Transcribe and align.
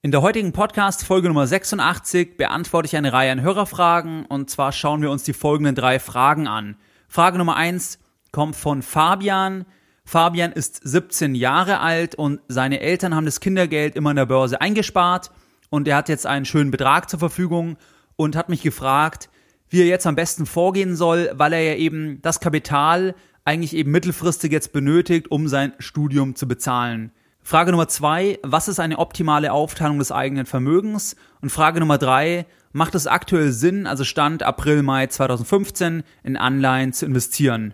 In 0.00 0.12
der 0.12 0.22
heutigen 0.22 0.52
Podcast 0.52 1.04
Folge 1.04 1.26
Nummer 1.26 1.44
86 1.44 2.36
beantworte 2.36 2.86
ich 2.86 2.94
eine 2.94 3.12
Reihe 3.12 3.32
an 3.32 3.42
Hörerfragen 3.42 4.26
und 4.26 4.48
zwar 4.48 4.70
schauen 4.70 5.02
wir 5.02 5.10
uns 5.10 5.24
die 5.24 5.32
folgenden 5.32 5.74
drei 5.74 5.98
Fragen 5.98 6.46
an. 6.46 6.76
Frage 7.08 7.36
Nummer 7.36 7.56
eins 7.56 7.98
kommt 8.30 8.54
von 8.54 8.82
Fabian. 8.82 9.64
Fabian 10.04 10.52
ist 10.52 10.80
17 10.84 11.34
Jahre 11.34 11.80
alt 11.80 12.14
und 12.14 12.38
seine 12.46 12.78
Eltern 12.78 13.12
haben 13.12 13.24
das 13.24 13.40
Kindergeld 13.40 13.96
immer 13.96 14.10
in 14.10 14.16
der 14.16 14.26
Börse 14.26 14.60
eingespart 14.60 15.32
und 15.68 15.88
er 15.88 15.96
hat 15.96 16.08
jetzt 16.08 16.26
einen 16.26 16.44
schönen 16.44 16.70
Betrag 16.70 17.10
zur 17.10 17.18
Verfügung 17.18 17.76
und 18.14 18.36
hat 18.36 18.48
mich 18.48 18.62
gefragt, 18.62 19.28
wie 19.68 19.80
er 19.80 19.88
jetzt 19.88 20.06
am 20.06 20.14
besten 20.14 20.46
vorgehen 20.46 20.94
soll, 20.94 21.28
weil 21.34 21.52
er 21.52 21.62
ja 21.62 21.74
eben 21.74 22.22
das 22.22 22.38
Kapital 22.38 23.16
eigentlich 23.44 23.74
eben 23.74 23.90
mittelfristig 23.90 24.52
jetzt 24.52 24.72
benötigt, 24.72 25.32
um 25.32 25.48
sein 25.48 25.72
Studium 25.80 26.36
zu 26.36 26.46
bezahlen. 26.46 27.10
Frage 27.48 27.70
Nummer 27.70 27.88
zwei, 27.88 28.38
was 28.42 28.68
ist 28.68 28.78
eine 28.78 28.98
optimale 28.98 29.54
Aufteilung 29.54 29.98
des 29.98 30.12
eigenen 30.12 30.44
Vermögens? 30.44 31.16
Und 31.40 31.48
Frage 31.48 31.80
Nummer 31.80 31.96
drei, 31.96 32.44
macht 32.72 32.94
es 32.94 33.06
aktuell 33.06 33.52
Sinn, 33.52 33.86
also 33.86 34.04
Stand 34.04 34.42
April, 34.42 34.82
Mai 34.82 35.06
2015, 35.06 36.02
in 36.22 36.36
Anleihen 36.36 36.92
zu 36.92 37.06
investieren? 37.06 37.72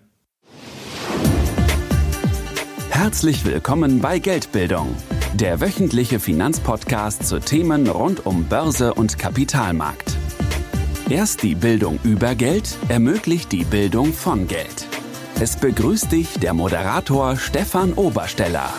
Herzlich 2.90 3.44
willkommen 3.44 3.98
bei 3.98 4.20
Geldbildung, 4.20 4.94
der 5.34 5.60
wöchentliche 5.60 6.20
Finanzpodcast 6.20 7.26
zu 7.26 7.40
Themen 7.40 7.88
rund 7.88 8.26
um 8.26 8.44
Börse 8.44 8.94
und 8.94 9.18
Kapitalmarkt. 9.18 10.16
Erst 11.10 11.42
die 11.42 11.56
Bildung 11.56 11.98
über 12.04 12.36
Geld 12.36 12.78
ermöglicht 12.86 13.50
die 13.50 13.64
Bildung 13.64 14.12
von 14.12 14.46
Geld. 14.46 14.86
Es 15.40 15.56
begrüßt 15.56 16.12
dich 16.12 16.38
der 16.38 16.54
Moderator 16.54 17.36
Stefan 17.36 17.94
Obersteller. 17.94 18.72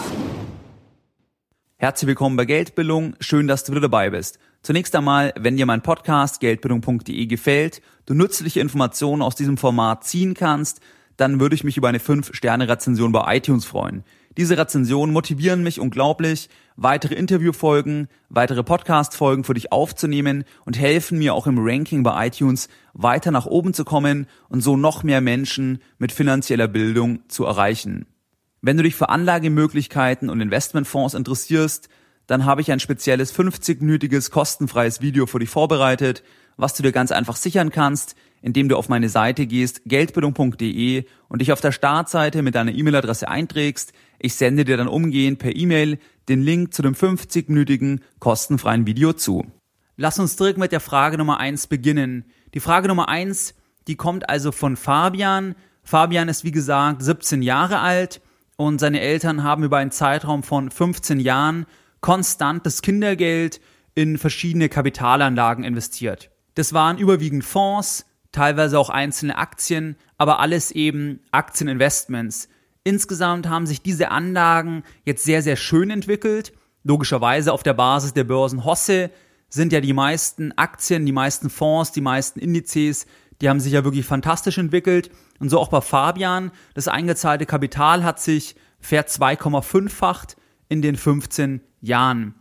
Herzlich 1.77 2.07
willkommen 2.07 2.37
bei 2.37 2.45
Geldbildung. 2.45 3.17
Schön, 3.19 3.49
dass 3.49 3.65
du 3.65 3.73
wieder 3.73 3.81
dabei 3.81 4.09
bist. 4.09 4.39
Zunächst 4.61 4.95
einmal, 4.95 5.33
wenn 5.37 5.57
dir 5.57 5.65
mein 5.65 5.81
Podcast 5.81 6.39
geldbildung.de 6.39 7.25
gefällt, 7.25 7.81
du 8.05 8.13
nützliche 8.13 8.61
Informationen 8.61 9.21
aus 9.21 9.35
diesem 9.35 9.57
Format 9.57 10.05
ziehen 10.05 10.35
kannst, 10.35 10.79
dann 11.17 11.41
würde 11.41 11.53
ich 11.53 11.65
mich 11.65 11.75
über 11.75 11.89
eine 11.89 11.97
5-Sterne-Rezension 11.97 13.11
bei 13.11 13.35
iTunes 13.35 13.65
freuen. 13.65 14.05
Diese 14.37 14.57
Rezensionen 14.57 15.11
motivieren 15.11 15.63
mich 15.63 15.81
unglaublich, 15.81 16.47
weitere 16.77 17.15
Interviewfolgen, 17.15 18.07
weitere 18.29 18.63
Podcast-Folgen 18.63 19.43
für 19.43 19.53
dich 19.53 19.73
aufzunehmen 19.73 20.45
und 20.63 20.79
helfen 20.79 21.19
mir 21.19 21.33
auch 21.33 21.45
im 21.45 21.57
Ranking 21.59 22.03
bei 22.03 22.27
iTunes 22.27 22.69
weiter 22.93 23.31
nach 23.31 23.47
oben 23.47 23.73
zu 23.73 23.83
kommen 23.83 24.27
und 24.47 24.61
so 24.61 24.77
noch 24.77 25.03
mehr 25.03 25.19
Menschen 25.19 25.79
mit 25.97 26.13
finanzieller 26.13 26.69
Bildung 26.69 27.27
zu 27.27 27.43
erreichen. 27.43 28.05
Wenn 28.65 28.77
du 28.77 28.81
dich 28.81 28.95
für 28.95 29.09
Anlagemöglichkeiten 29.09 30.27
und 30.27 30.41
Investmentfonds 30.41 31.13
interessierst, 31.13 31.87
dann 32.25 32.45
habe 32.45 32.61
ich 32.61 32.71
ein 32.71 32.79
spezielles 32.79 33.31
50-minütiges 33.31 34.31
kostenfreies 34.31 35.01
Video 35.01 35.27
für 35.27 35.37
dich 35.37 35.51
vorbereitet, 35.51 36.23
was 36.57 36.73
du 36.73 36.81
dir 36.81 36.91
ganz 36.91 37.11
einfach 37.11 37.35
sichern 37.35 37.69
kannst, 37.69 38.15
indem 38.41 38.67
du 38.67 38.75
auf 38.75 38.89
meine 38.89 39.07
Seite 39.07 39.45
gehst, 39.45 39.83
geldbildung.de 39.85 41.05
und 41.27 41.41
dich 41.43 41.51
auf 41.51 41.61
der 41.61 41.73
Startseite 41.73 42.41
mit 42.41 42.55
deiner 42.55 42.71
E-Mail-Adresse 42.71 43.27
einträgst. 43.27 43.93
Ich 44.17 44.33
sende 44.33 44.65
dir 44.65 44.77
dann 44.77 44.87
umgehend 44.87 45.37
per 45.37 45.55
E-Mail 45.55 45.99
den 46.27 46.41
Link 46.41 46.73
zu 46.73 46.81
dem 46.81 46.95
50-minütigen 46.95 47.99
kostenfreien 48.17 48.87
Video 48.87 49.13
zu. 49.13 49.45
Lass 49.95 50.17
uns 50.17 50.37
direkt 50.37 50.57
mit 50.57 50.71
der 50.71 50.79
Frage 50.79 51.19
Nummer 51.19 51.39
eins 51.39 51.67
beginnen. 51.67 52.25
Die 52.55 52.59
Frage 52.59 52.87
Nummer 52.87 53.09
eins, 53.09 53.53
die 53.87 53.95
kommt 53.95 54.27
also 54.27 54.51
von 54.51 54.75
Fabian. 54.75 55.53
Fabian 55.83 56.29
ist 56.29 56.43
wie 56.43 56.51
gesagt 56.51 57.03
17 57.03 57.43
Jahre 57.43 57.77
alt 57.81 58.21
und 58.57 58.79
seine 58.79 59.01
Eltern 59.01 59.43
haben 59.43 59.63
über 59.63 59.77
einen 59.77 59.91
Zeitraum 59.91 60.43
von 60.43 60.71
15 60.71 61.19
Jahren 61.19 61.65
konstant 62.01 62.65
das 62.65 62.81
Kindergeld 62.81 63.59
in 63.95 64.17
verschiedene 64.17 64.69
Kapitalanlagen 64.69 65.63
investiert. 65.63 66.29
Das 66.55 66.73
waren 66.73 66.97
überwiegend 66.97 67.43
Fonds, 67.43 68.05
teilweise 68.31 68.79
auch 68.79 68.89
einzelne 68.89 69.37
Aktien, 69.37 69.95
aber 70.17 70.39
alles 70.39 70.71
eben 70.71 71.21
Aktieninvestments. 71.31 72.49
Insgesamt 72.83 73.49
haben 73.49 73.65
sich 73.65 73.81
diese 73.81 74.11
Anlagen 74.11 74.83
jetzt 75.05 75.23
sehr, 75.23 75.41
sehr 75.41 75.55
schön 75.55 75.89
entwickelt. 75.89 76.53
Logischerweise 76.83 77.51
auf 77.51 77.63
der 77.63 77.73
Basis 77.73 78.13
der 78.13 78.25
Börsen 78.25 78.63
Hosse 78.63 79.09
sind 79.49 79.73
ja 79.73 79.81
die 79.81 79.93
meisten 79.93 80.51
Aktien, 80.57 81.05
die 81.05 81.11
meisten 81.11 81.49
Fonds, 81.49 81.91
die 81.91 82.01
meisten 82.01 82.39
Indizes 82.39 83.05
die 83.41 83.49
haben 83.49 83.59
sich 83.59 83.73
ja 83.73 83.83
wirklich 83.83 84.05
fantastisch 84.05 84.57
entwickelt. 84.57 85.11
Und 85.39 85.49
so 85.49 85.59
auch 85.59 85.67
bei 85.67 85.81
Fabian. 85.81 86.51
Das 86.73 86.87
eingezahlte 86.87 87.45
Kapital 87.45 88.03
hat 88.03 88.19
sich 88.19 88.55
ver 88.79 89.05
2,5-facht 89.05 90.37
in 90.69 90.81
den 90.81 90.95
15 90.95 91.61
Jahren. 91.81 92.35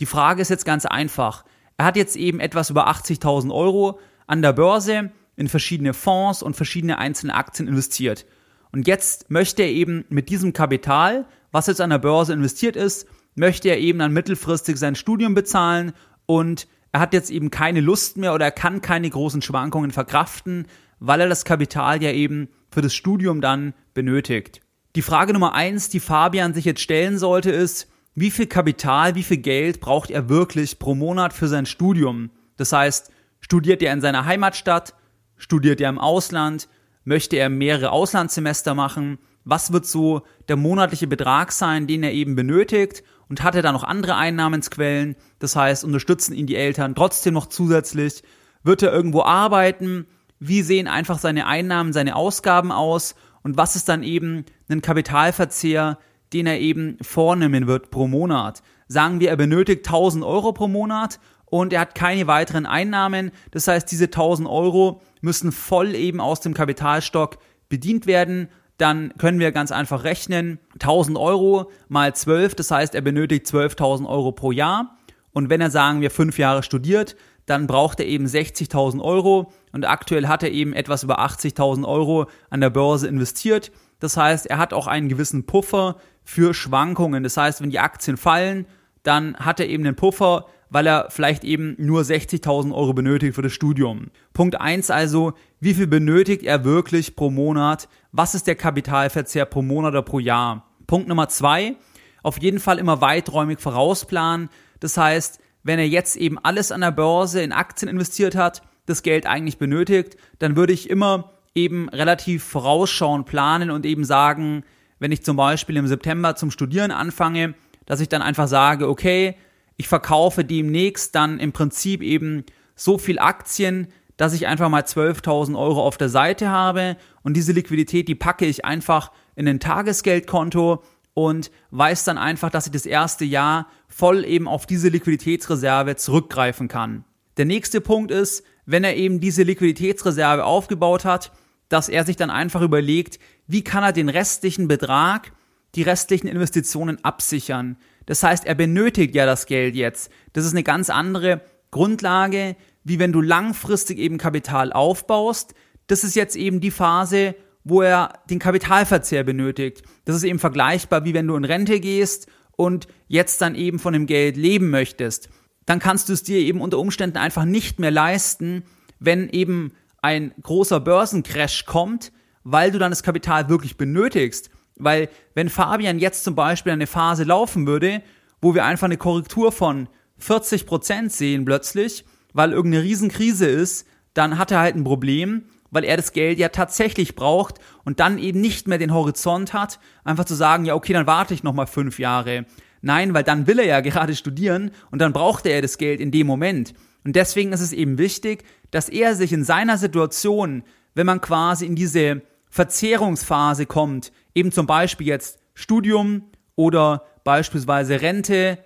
Die 0.00 0.06
Frage 0.06 0.42
ist 0.42 0.48
jetzt 0.48 0.64
ganz 0.64 0.86
einfach. 0.86 1.44
Er 1.76 1.84
hat 1.84 1.96
jetzt 1.96 2.16
eben 2.16 2.40
etwas 2.40 2.70
über 2.70 2.88
80.000 2.88 3.54
Euro 3.54 4.00
an 4.26 4.42
der 4.42 4.52
Börse 4.52 5.12
in 5.36 5.48
verschiedene 5.48 5.94
Fonds 5.94 6.42
und 6.42 6.56
verschiedene 6.56 6.98
einzelne 6.98 7.34
Aktien 7.34 7.68
investiert. 7.68 8.26
Und 8.72 8.86
jetzt 8.86 9.30
möchte 9.30 9.62
er 9.62 9.70
eben 9.70 10.04
mit 10.08 10.28
diesem 10.28 10.52
Kapital, 10.52 11.26
was 11.50 11.66
jetzt 11.66 11.80
an 11.80 11.90
der 11.90 11.98
Börse 11.98 12.32
investiert 12.32 12.76
ist, 12.76 13.06
möchte 13.34 13.68
er 13.68 13.78
eben 13.78 13.98
dann 13.98 14.12
mittelfristig 14.12 14.76
sein 14.76 14.94
Studium 14.94 15.34
bezahlen 15.34 15.92
und 16.26 16.68
er 16.92 17.00
hat 17.00 17.12
jetzt 17.12 17.30
eben 17.30 17.50
keine 17.50 17.80
Lust 17.80 18.16
mehr 18.16 18.34
oder 18.34 18.46
er 18.46 18.52
kann 18.52 18.80
keine 18.82 19.08
großen 19.08 19.42
Schwankungen 19.42 19.90
verkraften, 19.90 20.66
weil 20.98 21.20
er 21.20 21.28
das 21.28 21.44
Kapital 21.44 22.02
ja 22.02 22.10
eben 22.10 22.48
für 22.70 22.82
das 22.82 22.94
Studium 22.94 23.40
dann 23.40 23.74
benötigt. 23.94 24.60
Die 24.96 25.02
Frage 25.02 25.32
Nummer 25.32 25.54
eins, 25.54 25.88
die 25.88 26.00
Fabian 26.00 26.52
sich 26.52 26.64
jetzt 26.64 26.80
stellen 26.80 27.18
sollte, 27.18 27.50
ist, 27.50 27.88
wie 28.14 28.30
viel 28.30 28.46
Kapital, 28.46 29.14
wie 29.14 29.22
viel 29.22 29.36
Geld 29.36 29.80
braucht 29.80 30.10
er 30.10 30.28
wirklich 30.28 30.80
pro 30.80 30.94
Monat 30.96 31.32
für 31.32 31.46
sein 31.46 31.64
Studium? 31.64 32.30
Das 32.56 32.72
heißt, 32.72 33.10
studiert 33.40 33.82
er 33.82 33.92
in 33.92 34.00
seiner 34.00 34.24
Heimatstadt, 34.24 34.94
studiert 35.36 35.80
er 35.80 35.90
im 35.90 35.98
Ausland, 35.98 36.68
möchte 37.04 37.36
er 37.36 37.48
mehrere 37.48 37.92
Auslandssemester 37.92 38.74
machen? 38.74 39.18
Was 39.44 39.72
wird 39.72 39.86
so 39.86 40.22
der 40.48 40.56
monatliche 40.56 41.06
Betrag 41.06 41.52
sein, 41.52 41.86
den 41.86 42.02
er 42.02 42.12
eben 42.12 42.34
benötigt? 42.34 43.04
Und 43.30 43.42
hat 43.42 43.54
er 43.54 43.62
dann 43.62 43.74
noch 43.74 43.84
andere 43.84 44.16
Einnahmensquellen, 44.16 45.16
das 45.38 45.56
heißt, 45.56 45.84
unterstützen 45.84 46.34
ihn 46.34 46.46
die 46.46 46.56
Eltern 46.56 46.94
trotzdem 46.94 47.32
noch 47.32 47.46
zusätzlich, 47.46 48.22
wird 48.64 48.82
er 48.82 48.92
irgendwo 48.92 49.22
arbeiten, 49.22 50.06
wie 50.40 50.62
sehen 50.62 50.88
einfach 50.88 51.18
seine 51.18 51.46
Einnahmen, 51.46 51.92
seine 51.92 52.16
Ausgaben 52.16 52.72
aus? 52.72 53.14
Und 53.42 53.56
was 53.56 53.76
ist 53.76 53.88
dann 53.88 54.02
eben 54.02 54.44
ein 54.68 54.82
Kapitalverzehr, 54.82 55.98
den 56.32 56.46
er 56.46 56.60
eben 56.60 56.96
vornehmen 57.00 57.66
wird 57.66 57.90
pro 57.90 58.06
Monat. 58.06 58.62
Sagen 58.88 59.20
wir, 59.20 59.30
er 59.30 59.36
benötigt 59.36 59.86
1000 59.86 60.24
Euro 60.24 60.52
pro 60.52 60.68
Monat 60.68 61.20
und 61.46 61.72
er 61.72 61.80
hat 61.80 61.94
keine 61.94 62.26
weiteren 62.26 62.66
Einnahmen. 62.66 63.32
Das 63.50 63.66
heißt, 63.66 63.90
diese 63.90 64.04
1000 64.06 64.48
Euro 64.48 65.02
müssen 65.20 65.52
voll 65.52 65.94
eben 65.94 66.20
aus 66.20 66.40
dem 66.40 66.54
Kapitalstock 66.54 67.38
bedient 67.68 68.06
werden 68.06 68.48
dann 68.80 69.12
können 69.18 69.38
wir 69.38 69.52
ganz 69.52 69.72
einfach 69.72 70.04
rechnen, 70.04 70.58
1000 70.74 71.18
Euro 71.18 71.70
mal 71.88 72.14
12, 72.14 72.54
das 72.54 72.70
heißt, 72.70 72.94
er 72.94 73.02
benötigt 73.02 73.46
12.000 73.46 74.08
Euro 74.08 74.32
pro 74.32 74.52
Jahr. 74.52 74.96
Und 75.32 75.50
wenn 75.50 75.60
er, 75.60 75.70
sagen 75.70 76.00
wir, 76.00 76.10
fünf 76.10 76.38
Jahre 76.38 76.62
studiert, 76.62 77.14
dann 77.46 77.66
braucht 77.66 78.00
er 78.00 78.06
eben 78.06 78.26
60.000 78.26 79.02
Euro 79.02 79.52
und 79.72 79.84
aktuell 79.84 80.28
hat 80.28 80.42
er 80.42 80.50
eben 80.50 80.72
etwas 80.72 81.02
über 81.02 81.20
80.000 81.20 81.86
Euro 81.86 82.26
an 82.48 82.60
der 82.60 82.70
Börse 82.70 83.08
investiert. 83.08 83.70
Das 83.98 84.16
heißt, 84.16 84.46
er 84.46 84.58
hat 84.58 84.72
auch 84.72 84.86
einen 84.86 85.08
gewissen 85.08 85.44
Puffer 85.44 85.96
für 86.22 86.54
Schwankungen. 86.54 87.22
Das 87.22 87.36
heißt, 87.36 87.60
wenn 87.60 87.70
die 87.70 87.80
Aktien 87.80 88.16
fallen, 88.16 88.66
dann 89.02 89.36
hat 89.36 89.60
er 89.60 89.68
eben 89.68 89.84
einen 89.84 89.96
Puffer, 89.96 90.46
weil 90.70 90.86
er 90.86 91.08
vielleicht 91.10 91.44
eben 91.44 91.74
nur 91.78 92.02
60.000 92.02 92.72
Euro 92.72 92.94
benötigt 92.94 93.34
für 93.34 93.42
das 93.42 93.52
Studium. 93.52 94.06
Punkt 94.32 94.60
eins 94.60 94.90
also, 94.90 95.34
wie 95.58 95.74
viel 95.74 95.88
benötigt 95.88 96.44
er 96.44 96.64
wirklich 96.64 97.16
pro 97.16 97.30
Monat? 97.30 97.88
Was 98.12 98.34
ist 98.34 98.46
der 98.46 98.54
Kapitalverzehr 98.54 99.44
pro 99.44 99.62
Monat 99.62 99.92
oder 99.92 100.02
pro 100.02 100.20
Jahr? 100.20 100.66
Punkt 100.86 101.08
Nummer 101.08 101.28
zwei, 101.28 101.76
auf 102.22 102.40
jeden 102.40 102.60
Fall 102.60 102.78
immer 102.78 103.00
weiträumig 103.00 103.60
vorausplanen. 103.60 104.48
Das 104.78 104.96
heißt, 104.96 105.40
wenn 105.62 105.78
er 105.78 105.88
jetzt 105.88 106.16
eben 106.16 106.38
alles 106.38 106.72
an 106.72 106.80
der 106.80 106.92
Börse 106.92 107.42
in 107.42 107.52
Aktien 107.52 107.88
investiert 107.88 108.34
hat, 108.34 108.62
das 108.86 109.02
Geld 109.02 109.26
eigentlich 109.26 109.58
benötigt, 109.58 110.16
dann 110.38 110.56
würde 110.56 110.72
ich 110.72 110.88
immer 110.88 111.32
eben 111.54 111.88
relativ 111.88 112.44
vorausschauen, 112.44 113.24
planen 113.24 113.70
und 113.70 113.84
eben 113.84 114.04
sagen, 114.04 114.64
wenn 114.98 115.12
ich 115.12 115.24
zum 115.24 115.36
Beispiel 115.36 115.76
im 115.76 115.86
September 115.86 116.36
zum 116.36 116.50
Studieren 116.50 116.90
anfange, 116.90 117.54
dass 117.86 118.00
ich 118.00 118.08
dann 118.08 118.22
einfach 118.22 118.48
sage, 118.48 118.88
okay, 118.88 119.34
ich 119.80 119.88
verkaufe 119.88 120.44
demnächst 120.44 121.14
dann 121.14 121.40
im 121.40 121.52
Prinzip 121.52 122.02
eben 122.02 122.44
so 122.74 122.98
viel 122.98 123.18
Aktien, 123.18 123.88
dass 124.18 124.34
ich 124.34 124.46
einfach 124.46 124.68
mal 124.68 124.82
12.000 124.82 125.58
Euro 125.58 125.82
auf 125.82 125.96
der 125.96 126.10
Seite 126.10 126.50
habe 126.50 126.98
und 127.22 127.34
diese 127.34 127.52
Liquidität, 127.52 128.06
die 128.06 128.14
packe 128.14 128.44
ich 128.44 128.66
einfach 128.66 129.10
in 129.36 129.48
ein 129.48 129.58
Tagesgeldkonto 129.58 130.82
und 131.14 131.50
weiß 131.70 132.04
dann 132.04 132.18
einfach, 132.18 132.50
dass 132.50 132.66
ich 132.66 132.72
das 132.72 132.84
erste 132.84 133.24
Jahr 133.24 133.68
voll 133.88 134.26
eben 134.26 134.48
auf 134.48 134.66
diese 134.66 134.90
Liquiditätsreserve 134.90 135.96
zurückgreifen 135.96 136.68
kann. 136.68 137.04
Der 137.38 137.46
nächste 137.46 137.80
Punkt 137.80 138.10
ist, 138.10 138.44
wenn 138.66 138.84
er 138.84 138.96
eben 138.96 139.18
diese 139.18 139.44
Liquiditätsreserve 139.44 140.44
aufgebaut 140.44 141.06
hat, 141.06 141.32
dass 141.70 141.88
er 141.88 142.04
sich 142.04 142.16
dann 142.16 142.28
einfach 142.28 142.60
überlegt, 142.60 143.18
wie 143.46 143.64
kann 143.64 143.82
er 143.82 143.94
den 143.94 144.10
restlichen 144.10 144.68
Betrag, 144.68 145.32
die 145.74 145.82
restlichen 145.82 146.26
Investitionen 146.26 147.02
absichern. 147.02 147.78
Das 148.06 148.22
heißt, 148.22 148.46
er 148.46 148.54
benötigt 148.54 149.14
ja 149.14 149.26
das 149.26 149.46
Geld 149.46 149.74
jetzt. 149.74 150.10
Das 150.32 150.44
ist 150.44 150.52
eine 150.52 150.62
ganz 150.62 150.90
andere 150.90 151.42
Grundlage, 151.70 152.56
wie 152.84 152.98
wenn 152.98 153.12
du 153.12 153.20
langfristig 153.20 153.98
eben 153.98 154.18
Kapital 154.18 154.72
aufbaust. 154.72 155.54
Das 155.86 156.04
ist 156.04 156.16
jetzt 156.16 156.36
eben 156.36 156.60
die 156.60 156.70
Phase, 156.70 157.34
wo 157.64 157.82
er 157.82 158.14
den 158.28 158.38
Kapitalverzehr 158.38 159.24
benötigt. 159.24 159.82
Das 160.04 160.16
ist 160.16 160.24
eben 160.24 160.38
vergleichbar, 160.38 161.04
wie 161.04 161.14
wenn 161.14 161.26
du 161.26 161.36
in 161.36 161.44
Rente 161.44 161.80
gehst 161.80 162.26
und 162.56 162.88
jetzt 163.06 163.40
dann 163.40 163.54
eben 163.54 163.78
von 163.78 163.92
dem 163.92 164.06
Geld 164.06 164.36
leben 164.36 164.70
möchtest. 164.70 165.28
Dann 165.66 165.78
kannst 165.78 166.08
du 166.08 166.14
es 166.14 166.22
dir 166.22 166.38
eben 166.38 166.60
unter 166.60 166.78
Umständen 166.78 167.18
einfach 167.18 167.44
nicht 167.44 167.78
mehr 167.78 167.90
leisten, 167.90 168.64
wenn 168.98 169.28
eben 169.28 169.72
ein 170.02 170.32
großer 170.42 170.80
Börsencrash 170.80 171.66
kommt, 171.66 172.12
weil 172.42 172.70
du 172.70 172.78
dann 172.78 172.90
das 172.90 173.02
Kapital 173.02 173.48
wirklich 173.48 173.76
benötigst. 173.76 174.50
Weil 174.82 175.08
wenn 175.34 175.48
Fabian 175.48 175.98
jetzt 175.98 176.24
zum 176.24 176.34
Beispiel 176.34 176.72
eine 176.72 176.86
Phase 176.86 177.24
laufen 177.24 177.66
würde, 177.66 178.02
wo 178.40 178.54
wir 178.54 178.64
einfach 178.64 178.86
eine 178.86 178.96
Korrektur 178.96 179.52
von 179.52 179.88
40 180.18 180.66
Prozent 180.66 181.12
sehen 181.12 181.44
plötzlich, 181.44 182.04
weil 182.32 182.52
irgendeine 182.52 182.84
Riesenkrise 182.84 183.46
ist, 183.46 183.86
dann 184.14 184.38
hat 184.38 184.50
er 184.50 184.60
halt 184.60 184.76
ein 184.76 184.84
Problem 184.84 185.44
weil 185.70 185.84
er 185.84 185.96
das 185.96 186.12
Geld 186.12 186.38
ja 186.38 186.48
tatsächlich 186.48 187.14
braucht 187.14 187.58
und 187.84 188.00
dann 188.00 188.18
eben 188.18 188.40
nicht 188.40 188.68
mehr 188.68 188.78
den 188.78 188.92
Horizont 188.92 189.52
hat, 189.52 189.78
einfach 190.04 190.24
zu 190.24 190.34
sagen, 190.34 190.64
ja, 190.64 190.74
okay, 190.74 190.92
dann 190.92 191.06
warte 191.06 191.34
ich 191.34 191.42
nochmal 191.42 191.66
fünf 191.66 191.98
Jahre. 191.98 192.44
Nein, 192.82 193.14
weil 193.14 193.24
dann 193.24 193.46
will 193.46 193.58
er 193.58 193.66
ja 193.66 193.80
gerade 193.80 194.14
studieren 194.14 194.72
und 194.90 195.00
dann 195.00 195.12
braucht 195.12 195.46
er 195.46 195.62
das 195.62 195.78
Geld 195.78 196.00
in 196.00 196.10
dem 196.10 196.26
Moment. 196.26 196.74
Und 197.04 197.16
deswegen 197.16 197.52
ist 197.52 197.60
es 197.60 197.72
eben 197.72 197.98
wichtig, 197.98 198.44
dass 198.70 198.88
er 198.88 199.14
sich 199.14 199.32
in 199.32 199.44
seiner 199.44 199.78
Situation, 199.78 200.62
wenn 200.94 201.06
man 201.06 201.20
quasi 201.20 201.66
in 201.66 201.76
diese 201.76 202.22
Verzehrungsphase 202.50 203.66
kommt, 203.66 204.12
eben 204.34 204.52
zum 204.52 204.66
Beispiel 204.66 205.06
jetzt 205.06 205.38
Studium 205.54 206.24
oder 206.56 207.04
beispielsweise 207.24 208.02
Rente 208.02 208.58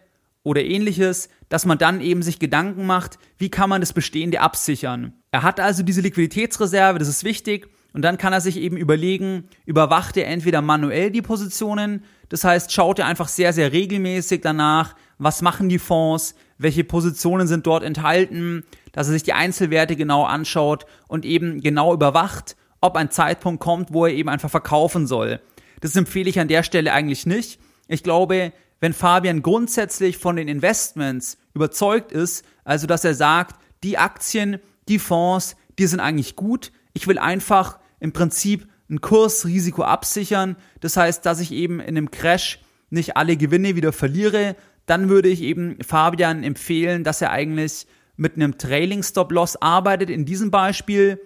oder 0.42 0.62
ähnliches, 0.62 1.28
dass 1.48 1.66
man 1.66 1.78
dann 1.78 2.00
eben 2.00 2.22
sich 2.22 2.38
Gedanken 2.38 2.86
macht, 2.86 3.19
wie 3.38 3.50
kann 3.50 3.70
man 3.70 3.81
das 3.81 3.92
Bestehende 3.92 4.40
absichern. 4.40 5.12
Er 5.31 5.42
hat 5.42 5.60
also 5.60 5.82
diese 5.82 6.00
Liquiditätsreserve, 6.00 6.98
das 6.98 7.08
ist 7.08 7.25
wichtig, 7.25 7.69
und 7.92 8.02
dann 8.02 8.19
kann 8.19 8.32
er 8.32 8.40
sich 8.40 8.56
eben 8.56 8.76
überlegen, 8.76 9.44
überwacht 9.66 10.16
er 10.16 10.26
entweder 10.26 10.62
manuell 10.62 11.10
die 11.10 11.22
Positionen, 11.22 12.02
das 12.28 12.42
heißt, 12.42 12.72
schaut 12.72 12.98
er 12.98 13.06
einfach 13.06 13.28
sehr, 13.28 13.52
sehr 13.52 13.72
regelmäßig 13.72 14.40
danach, 14.40 14.96
was 15.19 15.42
machen 15.42 15.69
die 15.69 15.78
Fonds, 15.78 16.34
welche 16.58 16.82
Positionen 16.82 17.46
sind 17.46 17.66
dort 17.66 17.84
enthalten, 17.84 18.64
dass 18.92 19.06
er 19.06 19.12
sich 19.12 19.22
die 19.22 19.32
Einzelwerte 19.32 19.94
genau 19.94 20.25
anschaut 20.25 20.86
und 21.06 21.25
eben 21.25 21.60
genau 21.60 21.94
überwacht, 21.94 22.56
ob 22.84 22.96
ein 22.96 23.10
Zeitpunkt 23.10 23.62
kommt, 23.62 23.94
wo 23.94 24.04
er 24.04 24.12
eben 24.12 24.28
einfach 24.28 24.50
verkaufen 24.50 25.06
soll. 25.06 25.40
Das 25.81 25.96
empfehle 25.96 26.28
ich 26.28 26.38
an 26.38 26.48
der 26.48 26.62
Stelle 26.62 26.92
eigentlich 26.92 27.25
nicht. 27.25 27.58
Ich 27.88 28.02
glaube, 28.02 28.52
wenn 28.78 28.92
Fabian 28.92 29.40
grundsätzlich 29.40 30.19
von 30.19 30.36
den 30.36 30.48
Investments 30.48 31.38
überzeugt 31.54 32.12
ist, 32.12 32.44
also 32.62 32.86
dass 32.86 33.02
er 33.02 33.14
sagt, 33.14 33.56
die 33.82 33.96
Aktien, 33.96 34.58
die 34.86 34.98
Fonds, 34.98 35.56
die 35.78 35.86
sind 35.86 36.00
eigentlich 36.00 36.36
gut. 36.36 36.72
Ich 36.92 37.06
will 37.06 37.19
einfach 37.19 37.78
im 38.00 38.12
Prinzip 38.12 38.69
ein 38.90 39.00
Kursrisiko 39.00 39.82
absichern. 39.82 40.56
Das 40.81 40.98
heißt, 40.98 41.25
dass 41.25 41.40
ich 41.40 41.52
eben 41.52 41.81
in 41.81 41.96
einem 41.96 42.10
Crash 42.10 42.60
nicht 42.90 43.16
alle 43.16 43.38
Gewinne 43.38 43.76
wieder 43.76 43.94
verliere. 43.94 44.56
Dann 44.84 45.08
würde 45.08 45.31
ich 45.31 45.40
eben 45.40 45.78
Fabian 45.82 46.42
empfehlen, 46.42 47.02
dass 47.02 47.22
er 47.22 47.31
eigentlich 47.31 47.86
mit 48.16 48.36
einem 48.36 48.58
Trailing 48.58 49.02
Stop 49.02 49.32
Loss 49.32 49.56
arbeitet 49.56 50.10
in 50.10 50.26
diesem 50.26 50.50
Beispiel, 50.50 51.19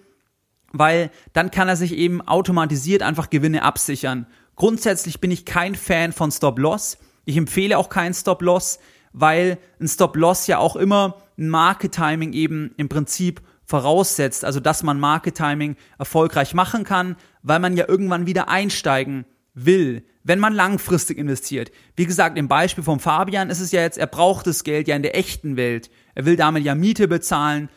weil 0.73 1.11
dann 1.33 1.51
kann 1.51 1.69
er 1.69 1.77
sich 1.77 1.93
eben 1.93 2.21
automatisiert 2.21 3.03
einfach 3.03 3.31
Gewinne 3.31 3.63
absichern. 3.63 4.27
Grundsätzlich 4.57 5.21
bin 5.21 5.31
ich 5.31 5.45
kein 5.45 5.75
Fan 5.75 6.13
von 6.13 6.31
Stop 6.31 6.59
Loss. 6.59 6.99
Ich 7.25 7.37
empfehle 7.37 7.79
auch 7.79 7.89
keinen 7.89 8.15
Stop 8.15 8.43
Loss, 8.43 8.79
weil 9.13 9.59
ein 9.81 9.89
Stop 9.89 10.17
Loss 10.17 10.47
ja 10.47 10.59
auch 10.59 10.77
immer 10.77 11.17
ein 11.39 11.49
Market 11.49 11.93
Timing 11.93 12.33
eben 12.33 12.75
im 12.77 12.89
Prinzip 12.89 13.41
voraussetzt, 13.65 14.45
also 14.45 14.61
dass 14.61 14.83
man 14.83 14.99
Market 14.99 15.37
Timing 15.37 15.77
erfolgreich 15.99 16.55
machen 16.55 16.85
kann, 16.85 17.17
weil 17.43 17.61
man 17.61 17.77
ja 17.77 17.87
irgendwann 17.87 18.27
wieder 18.27 18.49
einsteigen 18.49 19.27
will, 19.55 20.05
wenn 20.25 20.39
man 20.39 20.55
langfristig 20.55 21.19
investiert. 21.19 21.71
Wie 21.95 22.07
gesagt, 22.07 22.39
im 22.39 22.49
Beispiel 22.49 22.85
von 22.85 22.99
Fabian 22.99 23.51
ist 23.51 23.61
es 23.61 23.73
ja 23.73 23.81
jetzt, 23.83 23.99
er 23.99 24.07
braucht 24.07 24.47
das 24.47 24.65
Geld 24.65 24.89
ja 24.89 24.97
in 24.97 25.03
der 25.03 25.17
echten 25.17 25.57
Welt. 25.57 25.91
Er 26.15 26.25
will 26.25 26.37
damit 26.37 26.65
ja 26.65 26.75
Miete 26.75 27.09
bezahlen, 27.09 27.69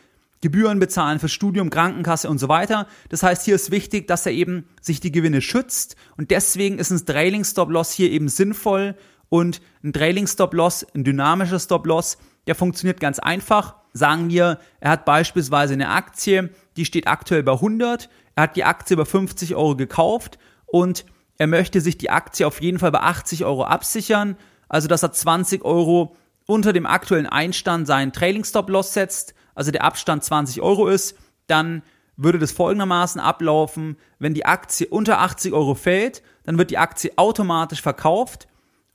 Gebühren 0.42 0.78
bezahlen 0.78 1.18
für 1.18 1.28
Studium, 1.28 1.70
Krankenkasse 1.70 2.28
und 2.28 2.36
so 2.36 2.48
weiter. 2.48 2.86
Das 3.08 3.22
heißt, 3.22 3.46
hier 3.46 3.54
ist 3.54 3.70
wichtig, 3.70 4.06
dass 4.06 4.26
er 4.26 4.32
eben 4.32 4.66
sich 4.82 5.00
die 5.00 5.12
Gewinne 5.12 5.40
schützt. 5.40 5.96
Und 6.18 6.30
deswegen 6.30 6.78
ist 6.78 6.90
ein 6.90 7.06
Trailing 7.06 7.44
Stop 7.44 7.70
Loss 7.70 7.92
hier 7.92 8.10
eben 8.10 8.28
sinnvoll, 8.28 8.96
und 9.32 9.62
ein 9.82 9.94
Trailing 9.94 10.26
Stop 10.26 10.52
Loss, 10.52 10.86
ein 10.94 11.04
dynamischer 11.04 11.58
Stop 11.58 11.86
Loss, 11.86 12.18
der 12.46 12.54
funktioniert 12.54 13.00
ganz 13.00 13.18
einfach. 13.18 13.76
Sagen 13.94 14.28
wir, 14.28 14.58
er 14.78 14.90
hat 14.90 15.06
beispielsweise 15.06 15.72
eine 15.72 15.88
Aktie, 15.88 16.50
die 16.76 16.84
steht 16.84 17.06
aktuell 17.06 17.42
bei 17.42 17.52
100, 17.52 18.10
er 18.34 18.42
hat 18.42 18.56
die 18.56 18.64
Aktie 18.64 18.94
bei 18.94 19.06
50 19.06 19.54
Euro 19.54 19.74
gekauft 19.74 20.38
und 20.66 21.06
er 21.38 21.46
möchte 21.46 21.80
sich 21.80 21.96
die 21.96 22.10
Aktie 22.10 22.46
auf 22.46 22.60
jeden 22.60 22.78
Fall 22.78 22.92
bei 22.92 23.00
80 23.00 23.46
Euro 23.46 23.64
absichern, 23.64 24.36
also 24.68 24.86
dass 24.86 25.02
er 25.02 25.12
20 25.12 25.64
Euro 25.64 26.14
unter 26.44 26.74
dem 26.74 26.84
aktuellen 26.84 27.26
Einstand 27.26 27.86
seinen 27.86 28.12
Trailing 28.12 28.44
Stop 28.44 28.68
Loss 28.68 28.92
setzt, 28.92 29.32
also 29.54 29.70
der 29.70 29.84
Abstand 29.84 30.24
20 30.24 30.62
Euro 30.62 30.88
ist, 30.88 31.16
dann 31.46 31.82
würde 32.16 32.38
das 32.38 32.52
folgendermaßen 32.52 33.20
ablaufen, 33.20 33.96
wenn 34.18 34.34
die 34.34 34.46
Aktie 34.46 34.86
unter 34.86 35.20
80 35.20 35.52
Euro 35.52 35.74
fällt, 35.74 36.22
dann 36.44 36.58
wird 36.58 36.70
die 36.70 36.78
Aktie 36.78 37.12
automatisch 37.16 37.82
verkauft 37.82 38.48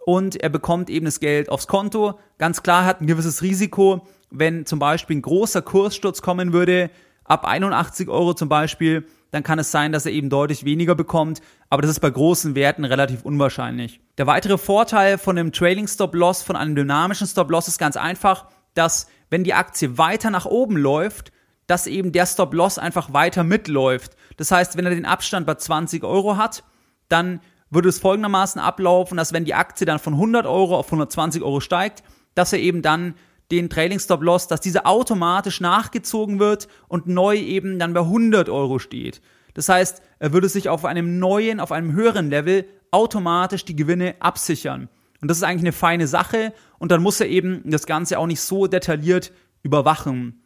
und 0.06 0.42
er 0.42 0.50
bekommt 0.50 0.90
eben 0.90 1.06
das 1.06 1.20
Geld 1.20 1.50
aufs 1.50 1.68
Konto. 1.68 2.20
Ganz 2.38 2.64
klar 2.64 2.86
hat 2.86 3.02
ein 3.02 3.08
gewisses 3.08 3.42
Risiko, 3.42 4.08
wenn 4.30 4.66
zum 4.66 4.80
Beispiel 4.80 5.18
ein 5.18 5.22
großer 5.22 5.62
Kurssturz 5.62 6.22
kommen 6.22 6.54
würde, 6.54 6.90
ab 7.24 7.46
81 7.46 8.08
Euro 8.10 8.34
zum 8.34 8.50
Beispiel, 8.50 9.06
dann 9.32 9.44
kann 9.44 9.60
es 9.60 9.72
sein, 9.72 9.92
dass 9.92 10.06
er 10.06 10.14
eben 10.14 10.30
deutlich 10.30 10.64
weniger 10.64 10.96
bekommt, 10.96 11.42
aber 11.70 11.82
das 11.82 11.92
ist 11.92 12.00
bei 12.00 12.10
großen 12.10 12.56
Werten 12.56 12.86
relativ 12.86 13.24
unwahrscheinlich. 13.24 14.00
Der 14.18 14.28
weitere 14.28 14.58
Vorteil 14.58 15.18
von 15.18 15.38
einem 15.38 15.52
Trailing 15.52 15.88
Stop 15.88 16.16
Loss, 16.16 16.42
von 16.42 16.56
einem 16.56 16.76
dynamischen 16.76 17.28
Stop 17.28 17.52
Loss 17.52 17.68
ist 17.68 17.78
ganz 17.78 17.98
einfach, 17.98 18.46
dass 18.74 19.08
wenn 19.30 19.44
die 19.44 19.54
Aktie 19.54 19.98
weiter 19.98 20.30
nach 20.30 20.46
oben 20.46 20.78
läuft, 20.78 21.32
dass 21.68 21.88
eben 21.88 22.12
der 22.12 22.26
Stop 22.26 22.54
Loss 22.54 22.78
einfach 22.80 23.14
weiter 23.14 23.44
mitläuft. 23.44 24.16
Das 24.38 24.52
heißt, 24.52 24.78
wenn 24.78 24.86
er 24.86 24.96
den 24.96 25.06
Abstand 25.06 25.46
bei 25.46 25.56
20 25.56 26.04
Euro 26.04 26.38
hat, 26.38 26.64
dann 27.10 27.42
würde 27.70 27.90
es 27.90 28.00
folgendermaßen 28.00 28.62
ablaufen, 28.62 29.18
dass 29.18 29.34
wenn 29.34 29.46
die 29.46 29.54
Aktie 29.54 29.86
dann 29.86 30.00
von 30.00 30.14
100 30.14 30.46
Euro 30.46 30.78
auf 30.78 30.88
120 30.88 31.44
Euro 31.44 31.60
steigt, 31.60 32.04
dass 32.36 32.54
er 32.54 32.60
eben 32.60 32.82
dann 32.82 33.16
den 33.52 33.70
Trailing 33.70 34.00
Stop 34.00 34.24
Loss, 34.24 34.48
dass 34.48 34.62
dieser 34.62 34.88
automatisch 34.88 35.62
nachgezogen 35.62 36.40
wird 36.40 36.68
und 36.88 37.08
neu 37.08 37.38
eben 37.38 37.80
dann 37.80 37.94
bei 37.94 38.02
100 38.02 38.50
Euro 38.50 38.80
steht. 38.80 39.22
Das 39.54 39.70
heißt, 39.70 40.02
er 40.20 40.34
würde 40.34 40.50
sich 40.50 40.70
auf 40.70 40.86
einem 40.86 41.20
neuen, 41.20 41.60
auf 41.60 41.72
einem 41.72 41.94
höheren 41.94 42.30
Level 42.30 42.66
automatisch 42.92 43.66
die 43.66 43.76
Gewinne 43.76 44.16
absichern. 44.20 44.90
Und 45.22 45.30
das 45.30 45.38
ist 45.38 45.44
eigentlich 45.44 45.64
eine 45.64 45.72
feine 45.74 46.08
Sache 46.08 46.54
und 46.80 46.92
dann 46.92 47.02
muss 47.02 47.20
er 47.20 47.28
eben 47.28 47.62
das 47.66 47.86
Ganze 47.86 48.20
auch 48.20 48.28
nicht 48.28 48.42
so 48.42 48.68
detailliert 48.68 49.32
überwachen. 49.64 50.44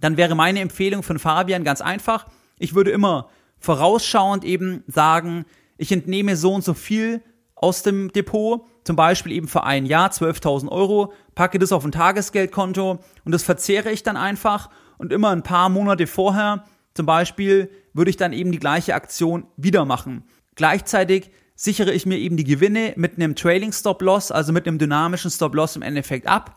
Dann 0.00 0.16
wäre 0.16 0.34
meine 0.34 0.60
Empfehlung 0.60 1.02
von 1.02 1.18
Fabian 1.18 1.64
ganz 1.64 1.80
einfach. 1.80 2.26
Ich 2.58 2.74
würde 2.74 2.90
immer 2.90 3.28
vorausschauend 3.58 4.44
eben 4.44 4.82
sagen, 4.86 5.44
ich 5.76 5.92
entnehme 5.92 6.36
so 6.36 6.54
und 6.54 6.64
so 6.64 6.74
viel 6.74 7.22
aus 7.54 7.82
dem 7.82 8.10
Depot, 8.12 8.66
zum 8.84 8.96
Beispiel 8.96 9.32
eben 9.32 9.46
für 9.46 9.64
ein 9.64 9.86
Jahr 9.86 10.10
12.000 10.10 10.68
Euro, 10.68 11.12
packe 11.34 11.58
das 11.58 11.72
auf 11.72 11.84
ein 11.84 11.92
Tagesgeldkonto 11.92 12.98
und 13.24 13.32
das 13.32 13.42
verzehre 13.42 13.90
ich 13.90 14.02
dann 14.02 14.16
einfach 14.16 14.70
und 14.98 15.12
immer 15.12 15.30
ein 15.30 15.42
paar 15.42 15.68
Monate 15.68 16.06
vorher, 16.06 16.64
zum 16.94 17.06
Beispiel, 17.06 17.70
würde 17.92 18.10
ich 18.10 18.16
dann 18.16 18.32
eben 18.32 18.52
die 18.52 18.58
gleiche 18.58 18.94
Aktion 18.94 19.46
wieder 19.56 19.84
machen. 19.84 20.24
Gleichzeitig 20.54 21.30
sichere 21.62 21.92
ich 21.92 22.06
mir 22.06 22.16
eben 22.16 22.38
die 22.38 22.44
Gewinne 22.44 22.94
mit 22.96 23.16
einem 23.16 23.36
Trailing 23.36 23.70
Stop 23.72 24.00
Loss, 24.00 24.32
also 24.32 24.50
mit 24.50 24.66
einem 24.66 24.78
dynamischen 24.78 25.30
Stop 25.30 25.54
Loss 25.54 25.76
im 25.76 25.82
Endeffekt 25.82 26.26
ab 26.26 26.56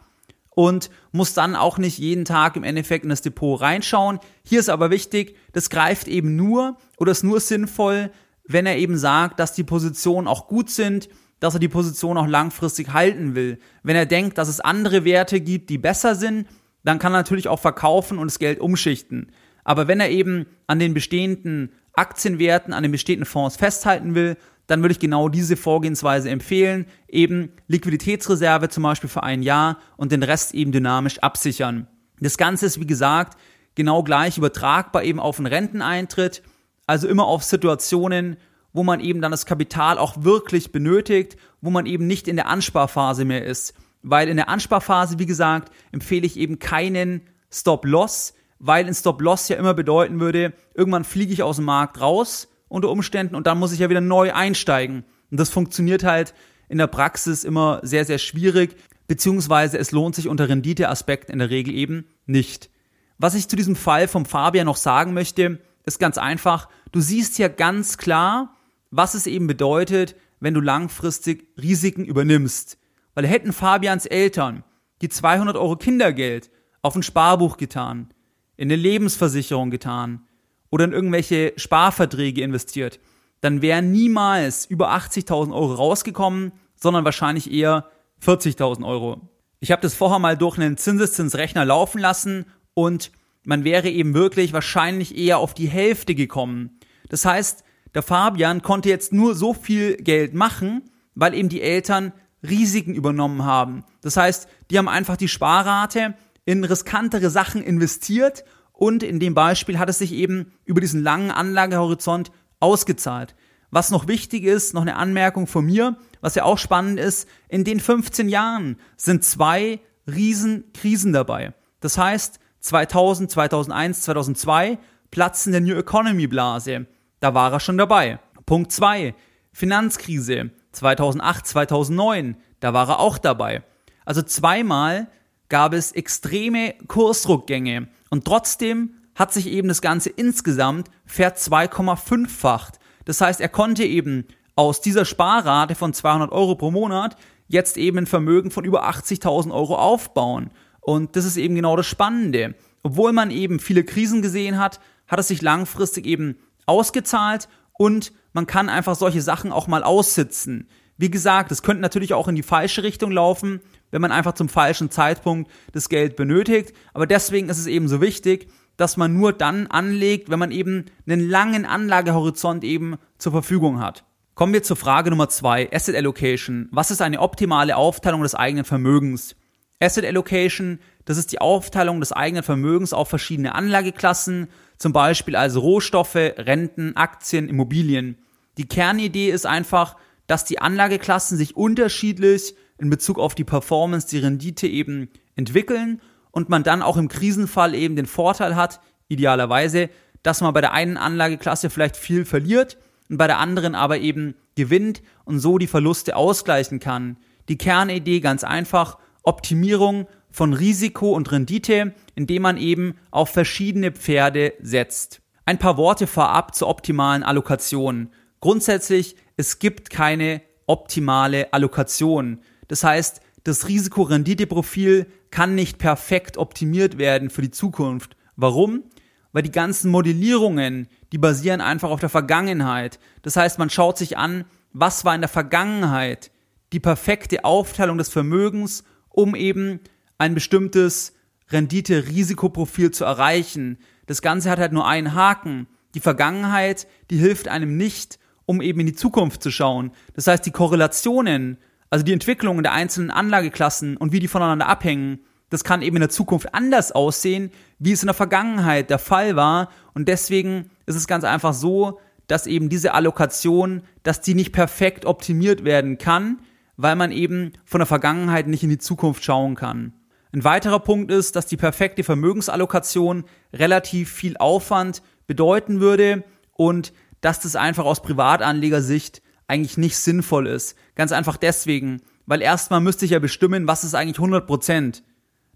und 0.50 0.90
muss 1.12 1.34
dann 1.34 1.58
auch 1.58 1.78
nicht 1.78 1.98
jeden 1.98 2.24
Tag 2.24 2.56
im 2.56 2.64
Endeffekt 2.64 3.04
in 3.04 3.10
das 3.10 3.22
Depot 3.22 3.60
reinschauen. 3.60 4.20
Hier 4.46 4.62
ist 4.62 4.70
aber 4.70 4.92
wichtig, 4.92 5.36
das 5.52 5.70
greift 5.70 6.08
eben 6.08 6.38
nur 6.38 6.78
oder 6.96 7.12
ist 7.12 7.26
nur 7.26 7.42
sinnvoll, 7.42 8.12
wenn 8.46 8.66
er 8.66 8.78
eben 8.78 8.98
sagt, 8.98 9.42
dass 9.42 9.52
die 9.52 9.66
Positionen 9.66 10.30
auch 10.30 10.48
gut 10.48 10.70
sind, 10.70 11.10
dass 11.42 11.54
er 11.54 11.60
die 11.60 11.68
Position 11.68 12.18
auch 12.18 12.28
langfristig 12.28 12.94
halten 12.94 13.36
will. 13.36 13.60
Wenn 13.84 13.98
er 13.98 14.06
denkt, 14.06 14.38
dass 14.38 14.48
es 14.48 14.62
andere 14.62 15.04
Werte 15.04 15.42
gibt, 15.42 15.70
die 15.70 15.80
besser 15.80 16.16
sind, 16.16 16.48
dann 16.86 16.98
kann 16.98 17.12
er 17.12 17.18
natürlich 17.18 17.50
auch 17.50 17.60
verkaufen 17.60 18.20
und 18.20 18.28
das 18.28 18.40
Geld 18.40 18.62
umschichten. 18.62 19.34
Aber 19.66 19.90
wenn 19.90 20.00
er 20.00 20.12
eben 20.12 20.46
an 20.66 20.80
den 20.80 20.94
bestehenden 20.94 21.74
Aktienwerten, 21.94 22.74
an 22.74 22.84
den 22.84 22.92
bestehenden 22.92 23.26
Fonds 23.26 23.56
festhalten 23.56 24.16
will, 24.16 24.38
dann 24.68 24.82
würde 24.82 24.94
ich 24.94 25.00
genau 25.00 25.30
diese 25.30 25.58
Vorgehensweise 25.58 26.30
empfehlen, 26.30 26.86
eben 27.08 27.52
Liquiditätsreserve 27.68 28.70
zum 28.70 28.84
Beispiel 28.84 29.10
für 29.10 29.24
ein 29.24 29.44
Jahr 29.44 29.78
und 29.98 30.12
den 30.12 30.24
Rest 30.24 30.54
eben 30.54 30.72
dynamisch 30.72 31.20
absichern. 31.20 31.88
Das 32.20 32.38
Ganze 32.38 32.66
ist, 32.66 32.80
wie 32.80 32.88
gesagt, 32.88 33.38
genau 33.76 34.04
gleich 34.04 34.38
übertragbar 34.38 35.04
eben 35.04 35.20
auf 35.20 35.38
einen 35.38 35.48
Renteneintritt 35.48 36.44
also 36.86 37.08
immer 37.08 37.26
auf 37.26 37.44
Situationen, 37.44 38.38
wo 38.74 38.84
man 38.84 39.00
eben 39.00 39.22
dann 39.22 39.32
das 39.32 39.46
Kapital 39.46 39.98
auch 39.98 40.24
wirklich 40.24 40.72
benötigt, 40.72 41.38
wo 41.62 41.70
man 41.70 41.86
eben 41.86 42.08
nicht 42.08 42.28
in 42.28 42.36
der 42.36 42.48
Ansparphase 42.48 43.26
mehr 43.26 43.46
ist. 43.46 43.74
Weil 44.02 44.28
in 44.28 44.38
der 44.38 44.50
Ansparphase, 44.50 45.20
wie 45.20 45.26
gesagt, 45.26 45.72
empfehle 45.92 46.26
ich 46.26 46.38
eben 46.38 46.60
keinen 46.60 47.22
Stop-Loss, 47.52 48.34
weil 48.60 48.86
ein 48.86 48.94
Stop-Loss 48.94 49.48
ja 49.50 49.58
immer 49.58 49.74
bedeuten 49.74 50.20
würde, 50.20 50.54
irgendwann 50.74 51.04
fliege 51.04 51.32
ich 51.32 51.44
aus 51.44 51.58
dem 51.58 51.66
Markt 51.66 52.02
raus 52.02 52.50
unter 52.74 52.90
Umständen 52.90 53.36
und 53.36 53.46
dann 53.46 53.60
muss 53.60 53.72
ich 53.72 53.80
ja 53.80 53.90
wieder 53.90 54.02
neu 54.02 54.34
einsteigen. 54.34 55.06
Und 55.30 55.40
das 55.40 55.52
funktioniert 55.52 56.04
halt 56.04 56.34
in 56.70 56.80
der 56.80 56.88
Praxis 56.88 57.44
immer 57.44 57.80
sehr, 57.84 58.04
sehr 58.04 58.18
schwierig, 58.18 58.76
beziehungsweise 59.08 59.78
es 59.78 59.92
lohnt 59.92 60.16
sich 60.16 60.28
unter 60.28 60.50
Renditeaspekt 60.50 61.30
in 61.30 61.38
der 61.38 61.52
Regel 61.52 61.74
eben 61.76 62.08
nicht. 62.26 62.72
Was 63.20 63.36
ich 63.36 63.48
zu 63.48 63.56
diesem 63.56 63.76
Fall 63.76 64.08
vom 64.08 64.26
Fabian 64.26 64.66
noch 64.66 64.78
sagen 64.78 65.14
möchte, 65.14 65.60
ist 65.86 66.00
ganz 66.00 66.18
einfach, 66.18 66.68
du 66.92 67.00
siehst 67.00 67.38
ja 67.38 67.48
ganz 67.48 68.00
klar, 68.00 68.56
was 68.90 69.14
es 69.14 69.28
eben 69.28 69.46
bedeutet, 69.46 70.16
wenn 70.40 70.56
du 70.56 70.60
langfristig 70.60 71.48
Risiken 71.62 72.06
übernimmst. 72.06 72.80
Weil 73.14 73.28
hätten 73.28 73.54
Fabians 73.54 74.08
Eltern 74.08 74.64
die 75.02 75.10
200 75.10 75.58
Euro 75.58 75.76
Kindergeld 75.76 76.50
auf 76.82 76.96
ein 76.96 77.04
Sparbuch 77.04 77.58
getan, 77.58 78.10
in 78.58 78.70
eine 78.70 78.82
Lebensversicherung 78.82 79.70
getan 79.70 80.26
oder 80.74 80.86
in 80.86 80.92
irgendwelche 80.92 81.54
Sparverträge 81.56 82.42
investiert, 82.42 83.00
dann 83.42 83.62
wären 83.62 83.92
niemals 83.92 84.66
über 84.66 84.92
80.000 84.92 85.54
Euro 85.54 85.76
rausgekommen, 85.76 86.52
sondern 86.76 87.06
wahrscheinlich 87.06 87.52
eher 87.52 87.86
40.000 88.26 88.84
Euro. 88.84 89.22
Ich 89.60 89.72
habe 89.72 89.84
das 89.84 89.94
vorher 89.94 90.18
mal 90.18 90.36
durch 90.36 90.58
einen 90.58 90.76
Zinseszinsrechner 90.78 91.64
laufen 91.64 92.00
lassen 92.02 92.48
und 92.74 93.12
man 93.44 93.64
wäre 93.64 93.88
eben 93.88 94.16
wirklich 94.16 94.52
wahrscheinlich 94.52 95.16
eher 95.16 95.38
auf 95.38 95.54
die 95.54 95.68
Hälfte 95.68 96.16
gekommen. 96.16 96.80
Das 97.08 97.24
heißt, 97.24 97.64
der 97.94 98.02
Fabian 98.02 98.64
konnte 98.64 98.90
jetzt 98.90 99.14
nur 99.14 99.36
so 99.36 99.54
viel 99.54 99.96
Geld 99.98 100.34
machen, 100.34 100.90
weil 101.14 101.36
eben 101.36 101.50
die 101.50 101.62
Eltern 101.62 102.14
Risiken 102.42 102.96
übernommen 102.96 103.46
haben. 103.46 103.84
Das 104.02 104.18
heißt, 104.18 104.48
die 104.72 104.80
haben 104.80 104.90
einfach 104.90 105.18
die 105.18 105.28
Sparrate 105.28 106.16
in 106.46 106.64
riskantere 106.64 107.30
Sachen 107.30 107.62
investiert 107.62 108.44
und 108.74 109.04
in 109.04 109.20
dem 109.20 109.34
Beispiel 109.34 109.80
hat 109.80 109.90
es 109.90 110.00
sich 110.00 110.12
eben 110.12 110.52
über 110.66 110.82
diesen 110.82 111.02
langen 111.02 111.32
Anlagehorizont 111.32 112.32
ausgezahlt. 112.60 113.36
Was 113.72 113.92
noch 113.92 114.08
wichtig 114.08 114.44
ist, 114.44 114.74
noch 114.74 114.82
eine 114.82 114.98
Anmerkung 114.98 115.48
von 115.48 115.66
mir, 115.66 115.98
was 116.22 116.36
ja 116.36 116.44
auch 116.44 116.58
spannend 116.58 117.00
ist, 117.00 117.28
in 117.48 117.64
den 117.64 117.80
15 117.80 118.30
Jahren 118.30 118.78
sind 118.98 119.24
zwei 119.24 119.80
Riesenkrisen 120.08 121.14
dabei. 121.14 121.54
Das 121.80 121.98
heißt, 121.98 122.40
2000, 122.60 123.32
2001, 123.32 124.02
2002 124.02 124.78
Platzen 125.12 125.52
der 125.52 125.62
New 125.62 125.76
Economy 125.76 126.28
Blase. 126.28 126.88
Da 127.20 127.34
war 127.34 127.52
er 127.52 127.60
schon 127.60 127.78
dabei. 127.78 128.20
Punkt 128.46 128.72
2. 128.72 129.14
Finanzkrise 129.52 130.52
2008, 130.72 131.46
2009. 131.48 132.38
Da 132.60 132.74
war 132.74 132.90
er 132.90 133.00
auch 133.00 133.18
dabei. 133.18 133.64
Also 134.06 134.22
zweimal 134.22 135.08
gab 135.50 135.74
es 135.74 135.92
extreme 135.92 136.76
Kursdruckgänge 136.88 137.88
und 138.14 138.26
trotzdem 138.26 138.94
hat 139.16 139.34
sich 139.34 139.48
eben 139.48 139.70
das 139.70 139.82
Ganze 139.82 140.12
insgesamt 140.12 140.92
ver 141.04 141.36
2,5-facht. 141.36 142.78
Das 143.06 143.22
heißt, 143.22 143.42
er 143.42 143.50
konnte 143.50 143.86
eben 143.86 144.28
aus 144.56 144.82
dieser 144.82 145.04
Sparrate 145.04 145.74
von 145.74 145.96
200 145.96 146.32
Euro 146.32 146.54
pro 146.54 146.70
Monat 146.70 147.18
jetzt 147.48 147.76
eben 147.76 147.98
ein 147.98 148.06
Vermögen 148.06 148.52
von 148.52 148.66
über 148.66 148.88
80.000 148.88 149.52
Euro 149.52 149.78
aufbauen. 149.78 150.52
Und 150.80 151.16
das 151.16 151.26
ist 151.26 151.38
eben 151.38 151.56
genau 151.56 151.76
das 151.76 151.88
Spannende. 151.88 152.54
Obwohl 152.84 153.14
man 153.14 153.32
eben 153.32 153.60
viele 153.60 153.84
Krisen 153.84 154.22
gesehen 154.22 154.60
hat, 154.60 154.80
hat 155.08 155.18
es 155.18 155.30
sich 155.30 155.42
langfristig 155.42 156.06
eben 156.06 156.38
ausgezahlt 156.68 157.50
und 157.80 158.14
man 158.32 158.46
kann 158.46 158.70
einfach 158.70 158.94
solche 158.94 159.24
Sachen 159.24 159.52
auch 159.52 159.66
mal 159.66 159.82
aussitzen. 159.82 160.68
Wie 160.98 161.10
gesagt, 161.10 161.52
es 161.52 161.64
könnte 161.64 161.82
natürlich 161.82 162.14
auch 162.14 162.28
in 162.28 162.36
die 162.36 162.44
falsche 162.44 162.84
Richtung 162.84 163.10
laufen, 163.10 163.60
wenn 163.94 164.02
man 164.02 164.12
einfach 164.12 164.34
zum 164.34 164.50
falschen 164.50 164.90
Zeitpunkt 164.90 165.52
das 165.72 165.88
Geld 165.88 166.16
benötigt. 166.16 166.74
Aber 166.96 167.06
deswegen 167.06 167.48
ist 167.48 167.60
es 167.60 167.68
eben 167.68 167.88
so 167.88 168.02
wichtig, 168.02 168.50
dass 168.76 168.98
man 168.98 169.14
nur 169.14 169.34
dann 169.34 169.68
anlegt, 169.68 170.32
wenn 170.32 170.40
man 170.40 170.52
eben 170.52 170.86
einen 171.06 171.30
langen 171.30 171.66
Anlagehorizont 171.66 172.64
eben 172.64 172.96
zur 173.20 173.32
Verfügung 173.32 173.80
hat. 173.80 174.04
Kommen 174.34 174.52
wir 174.52 174.64
zur 174.64 174.78
Frage 174.78 175.12
Nummer 175.12 175.30
zwei, 175.30 175.72
Asset 175.72 175.96
Allocation. 175.96 176.70
Was 176.72 176.90
ist 176.90 177.04
eine 177.04 177.20
optimale 177.20 177.78
Aufteilung 177.78 178.24
des 178.24 178.34
eigenen 178.34 178.66
Vermögens? 178.66 179.36
Asset 179.80 180.06
Allocation, 180.06 180.80
das 181.06 181.18
ist 181.18 181.32
die 181.32 181.40
Aufteilung 181.40 182.00
des 182.00 182.14
eigenen 182.14 182.42
Vermögens 182.42 182.94
auf 182.94 183.10
verschiedene 183.10 183.54
Anlageklassen, 183.54 184.48
zum 184.80 184.92
Beispiel 184.92 185.36
also 185.36 185.60
Rohstoffe, 185.60 186.16
Renten, 186.16 186.96
Aktien, 186.96 187.48
Immobilien. 187.48 188.18
Die 188.58 188.68
Kernidee 188.68 189.30
ist 189.30 189.46
einfach, 189.46 189.98
dass 190.26 190.46
die 190.46 190.60
Anlageklassen 190.60 191.38
sich 191.38 191.56
unterschiedlich 191.56 192.56
in 192.78 192.90
Bezug 192.90 193.20
auf 193.20 193.36
die 193.36 193.44
Performance, 193.44 194.08
die 194.08 194.20
Rendite 194.20 194.68
eben 194.68 195.10
entwickeln 195.36 196.02
und 196.32 196.50
man 196.50 196.64
dann 196.64 196.82
auch 196.82 196.98
im 196.98 197.08
Krisenfall 197.08 197.76
eben 197.76 197.96
den 197.96 198.06
Vorteil 198.06 198.56
hat, 198.56 198.80
idealerweise, 199.08 199.90
dass 200.24 200.42
man 200.42 200.54
bei 200.54 200.62
der 200.62 200.74
einen 200.74 200.98
Anlageklasse 200.98 201.70
vielleicht 201.70 201.98
viel 201.98 202.26
verliert 202.26 202.78
und 203.10 203.18
bei 203.18 203.28
der 203.28 203.40
anderen 203.40 203.76
aber 203.76 204.00
eben 204.00 204.36
gewinnt 204.56 205.02
und 205.26 205.40
so 205.40 205.58
die 205.58 205.68
Verluste 205.68 206.16
ausgleichen 206.16 206.80
kann. 206.80 207.18
Die 207.50 207.58
Kernidee 207.58 208.22
ganz 208.22 208.44
einfach, 208.44 208.98
Optimierung 209.24 210.08
von 210.30 210.54
Risiko 210.54 211.12
und 211.12 211.32
Rendite, 211.32 211.94
indem 212.16 212.42
man 212.42 212.58
eben 212.58 212.96
auf 213.12 213.30
verschiedene 213.30 213.92
Pferde 213.92 214.54
setzt. 214.62 215.22
Ein 215.46 215.60
paar 215.60 215.78
Worte 215.78 216.08
vorab 216.08 216.56
zur 216.56 216.70
optimalen 216.70 217.24
Allokation. 217.24 218.10
Grundsätzlich, 218.40 219.16
es 219.38 219.60
gibt 219.60 219.90
keine 219.90 220.42
optimale 220.66 221.54
Allokation. 221.54 222.40
Das 222.74 222.84
heißt, 222.84 223.22
das 223.44 223.68
Risiko-Rendite-Profil 223.68 225.06
kann 225.30 225.54
nicht 225.54 225.78
perfekt 225.78 226.40
optimiert 226.40 226.98
werden 226.98 227.30
für 227.30 227.44
die 227.44 227.52
Zukunft. 227.52 228.18
Warum? 228.36 228.86
Weil 229.32 229.44
die 229.44 229.52
ganzen 229.52 229.92
Modellierungen, 229.92 230.88
die 231.12 231.20
basieren 231.20 231.62
einfach 231.62 231.92
auf 231.92 232.00
der 232.00 232.10
Vergangenheit. 232.10 232.98
Das 233.22 233.36
heißt, 233.36 233.60
man 233.60 233.70
schaut 233.70 234.00
sich 234.00 234.18
an, 234.18 234.46
was 234.72 235.06
war 235.06 235.14
in 235.14 235.22
der 235.22 235.30
Vergangenheit 235.30 236.32
die 236.72 236.80
perfekte 236.80 237.46
Aufteilung 237.46 238.00
des 238.00 238.10
Vermögens 238.10 238.84
um 239.10 239.36
eben 239.36 239.80
ein 240.18 240.34
bestimmtes 240.34 241.14
Rendite-Risikoprofil 241.50 242.90
zu 242.90 243.06
erreichen. 243.06 243.78
Das 244.08 244.24
Ganze 244.24 244.50
hat 244.50 244.58
halt 244.58 244.72
nur 244.72 244.88
einen 244.88 245.14
Haken. 245.14 245.68
Die 245.94 246.00
Vergangenheit, 246.00 246.88
die 247.12 247.18
hilft 247.18 247.50
einem 247.50 247.78
nicht, 247.78 248.18
um 248.48 248.64
eben 248.64 248.80
in 248.80 248.88
die 248.88 248.96
Zukunft 248.96 249.44
zu 249.44 249.52
schauen. 249.52 249.92
Das 250.16 250.26
heißt, 250.26 250.44
die 250.44 250.50
Korrelationen, 250.50 251.60
also 251.94 252.04
die 252.04 252.14
Entwicklungen 252.14 252.64
der 252.64 252.72
einzelnen 252.72 253.12
Anlageklassen 253.12 253.98
und 253.98 254.12
wie 254.12 254.20
die 254.20 254.28
voneinander 254.28 254.68
abhängen, 254.68 255.20
das 255.52 255.64
kann 255.64 255.84
eben 255.84 255.98
in 255.98 256.02
der 256.02 256.10
Zukunft 256.10 256.56
anders 256.56 256.92
aussehen, 256.92 257.52
wie 257.78 257.92
es 257.92 258.02
in 258.02 258.08
der 258.08 258.16
Vergangenheit 258.16 258.90
der 258.90 258.98
Fall 258.98 259.36
war. 259.36 259.70
Und 259.94 260.08
deswegen 260.08 260.72
ist 260.88 260.96
es 260.96 261.06
ganz 261.06 261.24
einfach 261.24 261.54
so, 261.54 262.00
dass 262.26 262.48
eben 262.48 262.68
diese 262.68 262.96
Allokation, 262.96 263.84
dass 264.02 264.22
die 264.22 264.34
nicht 264.34 264.54
perfekt 264.54 265.06
optimiert 265.06 265.66
werden 265.66 266.00
kann, 266.00 266.40
weil 266.78 266.96
man 266.96 267.12
eben 267.12 267.54
von 267.64 267.78
der 267.78 267.86
Vergangenheit 267.86 268.48
nicht 268.48 268.64
in 268.64 268.72
die 268.72 268.80
Zukunft 268.80 269.24
schauen 269.24 269.54
kann. 269.54 269.94
Ein 270.34 270.44
weiterer 270.44 270.80
Punkt 270.80 271.12
ist, 271.12 271.36
dass 271.36 271.46
die 271.46 271.58
perfekte 271.58 272.04
Vermögensallokation 272.04 273.26
relativ 273.54 274.12
viel 274.12 274.36
Aufwand 274.38 275.04
bedeuten 275.28 275.80
würde 275.80 276.24
und 276.54 276.92
dass 277.22 277.40
das 277.40 277.56
einfach 277.56 277.86
aus 277.86 278.02
Privatanlegersicht 278.02 279.22
eigentlich 279.54 279.78
nicht 279.78 279.98
sinnvoll 279.98 280.48
ist. 280.48 280.76
Ganz 280.96 281.12
einfach 281.12 281.38
deswegen, 281.38 282.02
weil 282.26 282.42
erstmal 282.42 282.82
müsste 282.82 283.06
ich 283.06 283.12
ja 283.12 283.20
bestimmen, 283.20 283.68
was 283.68 283.84
ist 283.84 283.94
eigentlich 283.94 284.18
100 284.18 284.48
Prozent. 284.48 285.04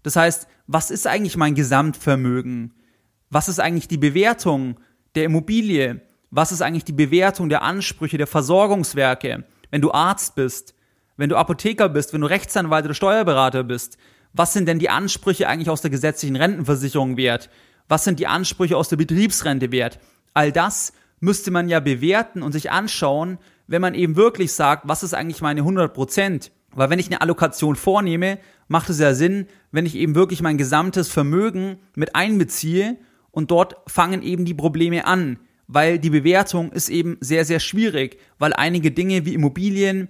Das 0.04 0.14
heißt, 0.14 0.46
was 0.68 0.90
ist 0.92 1.06
eigentlich 1.06 1.36
mein 1.36 1.56
Gesamtvermögen? 1.56 2.74
Was 3.28 3.48
ist 3.48 3.58
eigentlich 3.58 3.88
die 3.88 3.98
Bewertung 3.98 4.78
der 5.16 5.24
Immobilie? 5.24 6.02
Was 6.30 6.52
ist 6.52 6.62
eigentlich 6.62 6.84
die 6.84 6.92
Bewertung 6.92 7.48
der 7.48 7.62
Ansprüche 7.62 8.18
der 8.18 8.28
Versorgungswerke? 8.28 9.44
Wenn 9.70 9.80
du 9.80 9.90
Arzt 9.90 10.36
bist, 10.36 10.74
wenn 11.16 11.28
du 11.28 11.36
Apotheker 11.36 11.88
bist, 11.88 12.12
wenn 12.12 12.20
du 12.20 12.28
Rechtsanwalt 12.28 12.84
oder 12.84 12.94
Steuerberater 12.94 13.64
bist, 13.64 13.98
was 14.32 14.52
sind 14.52 14.68
denn 14.68 14.78
die 14.78 14.90
Ansprüche 14.90 15.48
eigentlich 15.48 15.70
aus 15.70 15.80
der 15.80 15.90
gesetzlichen 15.90 16.36
Rentenversicherung 16.36 17.16
wert? 17.16 17.50
Was 17.88 18.04
sind 18.04 18.20
die 18.20 18.26
Ansprüche 18.28 18.76
aus 18.76 18.88
der 18.88 18.96
Betriebsrente 18.96 19.72
wert? 19.72 19.98
All 20.34 20.52
das 20.52 20.92
müsste 21.20 21.50
man 21.50 21.68
ja 21.68 21.80
bewerten 21.80 22.42
und 22.42 22.52
sich 22.52 22.70
anschauen, 22.70 23.38
wenn 23.68 23.80
man 23.80 23.94
eben 23.94 24.16
wirklich 24.16 24.52
sagt, 24.52 24.88
was 24.88 25.02
ist 25.04 25.14
eigentlich 25.14 25.40
meine 25.40 25.60
100 25.60 25.94
Prozent? 25.94 26.50
Weil 26.74 26.90
wenn 26.90 26.98
ich 26.98 27.06
eine 27.06 27.20
Allokation 27.20 27.76
vornehme, 27.76 28.38
macht 28.66 28.90
es 28.90 28.98
ja 28.98 29.14
Sinn, 29.14 29.46
wenn 29.70 29.86
ich 29.86 29.94
eben 29.94 30.14
wirklich 30.16 30.42
mein 30.42 30.58
gesamtes 30.58 31.08
Vermögen 31.08 31.78
mit 31.94 32.16
einbeziehe 32.16 32.98
und 33.30 33.50
dort 33.50 33.76
fangen 33.86 34.22
eben 34.22 34.44
die 34.44 34.54
Probleme 34.54 35.06
an, 35.06 35.38
weil 35.68 35.98
die 35.98 36.10
Bewertung 36.10 36.72
ist 36.72 36.88
eben 36.88 37.16
sehr, 37.20 37.44
sehr 37.44 37.60
schwierig, 37.60 38.18
weil 38.38 38.52
einige 38.52 38.90
Dinge 38.90 39.24
wie 39.24 39.34
Immobilien, 39.34 40.08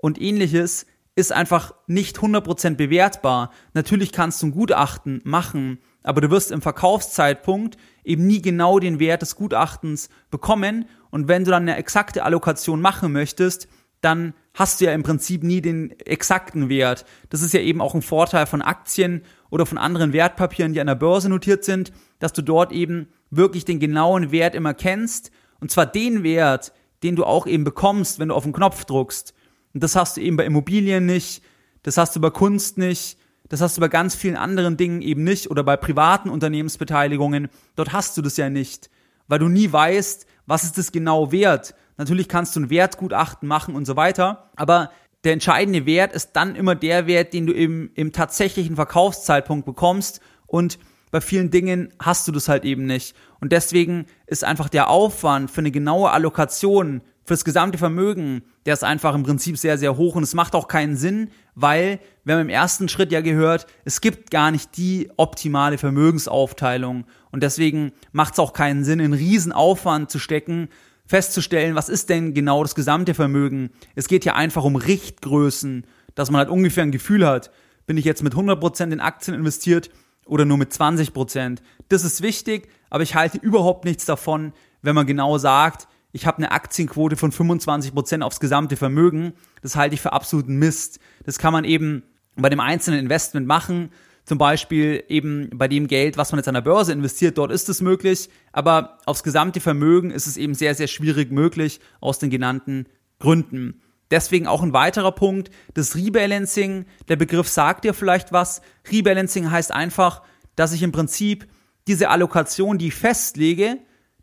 und 0.00 0.20
ähnliches 0.20 0.86
ist 1.14 1.32
einfach 1.32 1.74
nicht 1.86 2.18
100% 2.18 2.76
bewertbar. 2.76 3.50
Natürlich 3.74 4.12
kannst 4.12 4.40
du 4.42 4.46
ein 4.46 4.52
Gutachten 4.52 5.20
machen, 5.24 5.78
aber 6.02 6.20
du 6.20 6.30
wirst 6.30 6.50
im 6.50 6.62
Verkaufszeitpunkt 6.62 7.76
eben 8.04 8.26
nie 8.26 8.40
genau 8.40 8.78
den 8.78 8.98
Wert 8.98 9.22
des 9.22 9.36
Gutachtens 9.36 10.08
bekommen 10.30 10.86
Und 11.10 11.28
wenn 11.28 11.44
du 11.44 11.50
dann 11.50 11.62
eine 11.62 11.76
exakte 11.76 12.24
Allokation 12.24 12.80
machen 12.80 13.12
möchtest, 13.12 13.68
dann 14.00 14.34
hast 14.54 14.80
du 14.80 14.86
ja 14.86 14.92
im 14.92 15.02
Prinzip 15.02 15.42
nie 15.42 15.60
den 15.60 15.98
exakten 16.00 16.68
Wert. 16.68 17.04
Das 17.28 17.42
ist 17.42 17.52
ja 17.52 17.60
eben 17.60 17.80
auch 17.80 17.94
ein 17.94 18.02
Vorteil 18.02 18.46
von 18.46 18.62
Aktien 18.62 19.22
oder 19.50 19.66
von 19.66 19.78
anderen 19.78 20.12
Wertpapieren, 20.12 20.72
die 20.72 20.80
an 20.80 20.86
der 20.86 20.94
Börse 20.94 21.28
notiert 21.28 21.64
sind, 21.64 21.92
dass 22.18 22.32
du 22.32 22.42
dort 22.42 22.72
eben 22.72 23.08
wirklich 23.30 23.64
den 23.64 23.78
genauen 23.78 24.32
Wert 24.32 24.54
immer 24.54 24.74
kennst. 24.74 25.30
Und 25.60 25.70
zwar 25.70 25.86
den 25.86 26.22
Wert, 26.22 26.72
den 27.02 27.16
du 27.16 27.24
auch 27.24 27.46
eben 27.46 27.64
bekommst, 27.64 28.18
wenn 28.18 28.28
du 28.28 28.34
auf 28.34 28.44
den 28.44 28.52
Knopf 28.52 28.84
druckst. 28.84 29.34
Und 29.74 29.82
das 29.82 29.96
hast 29.96 30.16
du 30.16 30.20
eben 30.20 30.36
bei 30.36 30.44
Immobilien 30.44 31.06
nicht, 31.06 31.42
das 31.82 31.96
hast 31.96 32.16
du 32.16 32.20
bei 32.20 32.30
Kunst 32.30 32.78
nicht, 32.78 33.18
das 33.48 33.60
hast 33.60 33.76
du 33.76 33.80
bei 33.80 33.88
ganz 33.88 34.14
vielen 34.14 34.36
anderen 34.36 34.76
Dingen 34.76 35.02
eben 35.02 35.24
nicht 35.24 35.50
oder 35.50 35.64
bei 35.64 35.76
privaten 35.76 36.30
Unternehmensbeteiligungen. 36.30 37.48
Dort 37.76 37.92
hast 37.92 38.16
du 38.16 38.22
das 38.22 38.36
ja 38.36 38.48
nicht, 38.48 38.90
weil 39.28 39.38
du 39.38 39.48
nie 39.48 39.70
weißt, 39.70 40.26
was 40.50 40.64
ist 40.64 40.76
das 40.78 40.90
genau 40.90 41.30
wert. 41.30 41.76
Natürlich 41.96 42.28
kannst 42.28 42.56
du 42.56 42.60
ein 42.60 42.70
Wertgutachten 42.70 43.46
machen 43.46 43.76
und 43.76 43.86
so 43.86 43.94
weiter, 43.94 44.50
aber 44.56 44.90
der 45.22 45.32
entscheidende 45.32 45.86
Wert 45.86 46.12
ist 46.12 46.32
dann 46.32 46.56
immer 46.56 46.74
der 46.74 47.06
Wert, 47.06 47.32
den 47.32 47.46
du 47.46 47.52
im, 47.52 47.92
im 47.94 48.10
tatsächlichen 48.10 48.74
Verkaufszeitpunkt 48.74 49.64
bekommst 49.64 50.20
und 50.48 50.80
bei 51.12 51.20
vielen 51.20 51.52
Dingen 51.52 51.94
hast 52.00 52.26
du 52.26 52.32
das 52.32 52.48
halt 52.48 52.64
eben 52.64 52.84
nicht. 52.84 53.14
Und 53.40 53.52
deswegen 53.52 54.06
ist 54.26 54.42
einfach 54.42 54.68
der 54.68 54.90
Aufwand 54.90 55.52
für 55.52 55.60
eine 55.60 55.70
genaue 55.70 56.10
Allokation 56.10 57.02
fürs 57.30 57.44
gesamte 57.44 57.78
Vermögen, 57.78 58.42
der 58.66 58.74
ist 58.74 58.82
einfach 58.82 59.14
im 59.14 59.22
Prinzip 59.22 59.56
sehr, 59.56 59.78
sehr 59.78 59.96
hoch 59.96 60.16
und 60.16 60.24
es 60.24 60.34
macht 60.34 60.56
auch 60.56 60.66
keinen 60.66 60.96
Sinn, 60.96 61.30
weil 61.54 62.00
wir 62.24 62.34
haben 62.34 62.40
im 62.40 62.48
ersten 62.48 62.88
Schritt 62.88 63.12
ja 63.12 63.20
gehört, 63.20 63.68
es 63.84 64.00
gibt 64.00 64.32
gar 64.32 64.50
nicht 64.50 64.76
die 64.76 65.12
optimale 65.16 65.78
Vermögensaufteilung 65.78 67.04
und 67.30 67.44
deswegen 67.44 67.92
macht 68.10 68.32
es 68.32 68.40
auch 68.40 68.52
keinen 68.52 68.82
Sinn, 68.82 69.00
einen 69.00 69.12
riesen 69.12 69.52
Aufwand 69.52 70.10
zu 70.10 70.18
stecken, 70.18 70.70
festzustellen, 71.06 71.76
was 71.76 71.88
ist 71.88 72.08
denn 72.08 72.34
genau 72.34 72.64
das 72.64 72.74
gesamte 72.74 73.14
Vermögen. 73.14 73.70
Es 73.94 74.08
geht 74.08 74.24
ja 74.24 74.34
einfach 74.34 74.64
um 74.64 74.74
Richtgrößen, 74.74 75.86
dass 76.16 76.32
man 76.32 76.40
halt 76.40 76.50
ungefähr 76.50 76.82
ein 76.82 76.90
Gefühl 76.90 77.24
hat, 77.24 77.52
bin 77.86 77.96
ich 77.96 78.04
jetzt 78.04 78.24
mit 78.24 78.34
100% 78.34 78.90
in 78.90 78.98
Aktien 78.98 79.36
investiert 79.36 79.88
oder 80.26 80.44
nur 80.44 80.58
mit 80.58 80.72
20%. 80.72 81.58
Das 81.88 82.02
ist 82.02 82.22
wichtig, 82.22 82.68
aber 82.88 83.04
ich 83.04 83.14
halte 83.14 83.38
überhaupt 83.38 83.84
nichts 83.84 84.04
davon, 84.04 84.52
wenn 84.82 84.96
man 84.96 85.06
genau 85.06 85.38
sagt, 85.38 85.86
ich 86.12 86.26
habe 86.26 86.38
eine 86.38 86.52
Aktienquote 86.52 87.16
von 87.16 87.32
25% 87.32 88.22
aufs 88.22 88.40
gesamte 88.40 88.76
Vermögen. 88.76 89.34
Das 89.62 89.76
halte 89.76 89.94
ich 89.94 90.00
für 90.00 90.12
absoluten 90.12 90.56
Mist. 90.56 90.98
Das 91.24 91.38
kann 91.38 91.52
man 91.52 91.64
eben 91.64 92.02
bei 92.36 92.48
dem 92.48 92.60
einzelnen 92.60 93.00
Investment 93.00 93.46
machen. 93.46 93.90
Zum 94.24 94.38
Beispiel 94.38 95.04
eben 95.08 95.50
bei 95.54 95.68
dem 95.68 95.86
Geld, 95.86 96.16
was 96.16 96.32
man 96.32 96.38
jetzt 96.38 96.48
an 96.48 96.54
der 96.54 96.60
Börse 96.60 96.92
investiert, 96.92 97.38
dort 97.38 97.50
ist 97.50 97.68
es 97.68 97.80
möglich. 97.80 98.28
Aber 98.52 98.98
aufs 99.06 99.22
gesamte 99.22 99.60
Vermögen 99.60 100.10
ist 100.10 100.26
es 100.26 100.36
eben 100.36 100.54
sehr, 100.54 100.74
sehr 100.74 100.88
schwierig 100.88 101.30
möglich 101.30 101.80
aus 102.00 102.18
den 102.18 102.30
genannten 102.30 102.86
Gründen. 103.18 103.80
Deswegen 104.10 104.48
auch 104.48 104.62
ein 104.62 104.72
weiterer 104.72 105.12
Punkt, 105.12 105.50
das 105.74 105.94
Rebalancing. 105.94 106.86
Der 107.08 107.16
Begriff 107.16 107.48
sagt 107.48 107.84
dir 107.84 107.94
vielleicht 107.94 108.32
was. 108.32 108.60
Rebalancing 108.90 109.50
heißt 109.50 109.70
einfach, 109.70 110.22
dass 110.56 110.72
ich 110.72 110.82
im 110.82 110.92
Prinzip 110.92 111.46
diese 111.86 112.08
Allokation, 112.08 112.78
die 112.78 112.88
ich 112.88 112.94
festlege, 112.94 113.78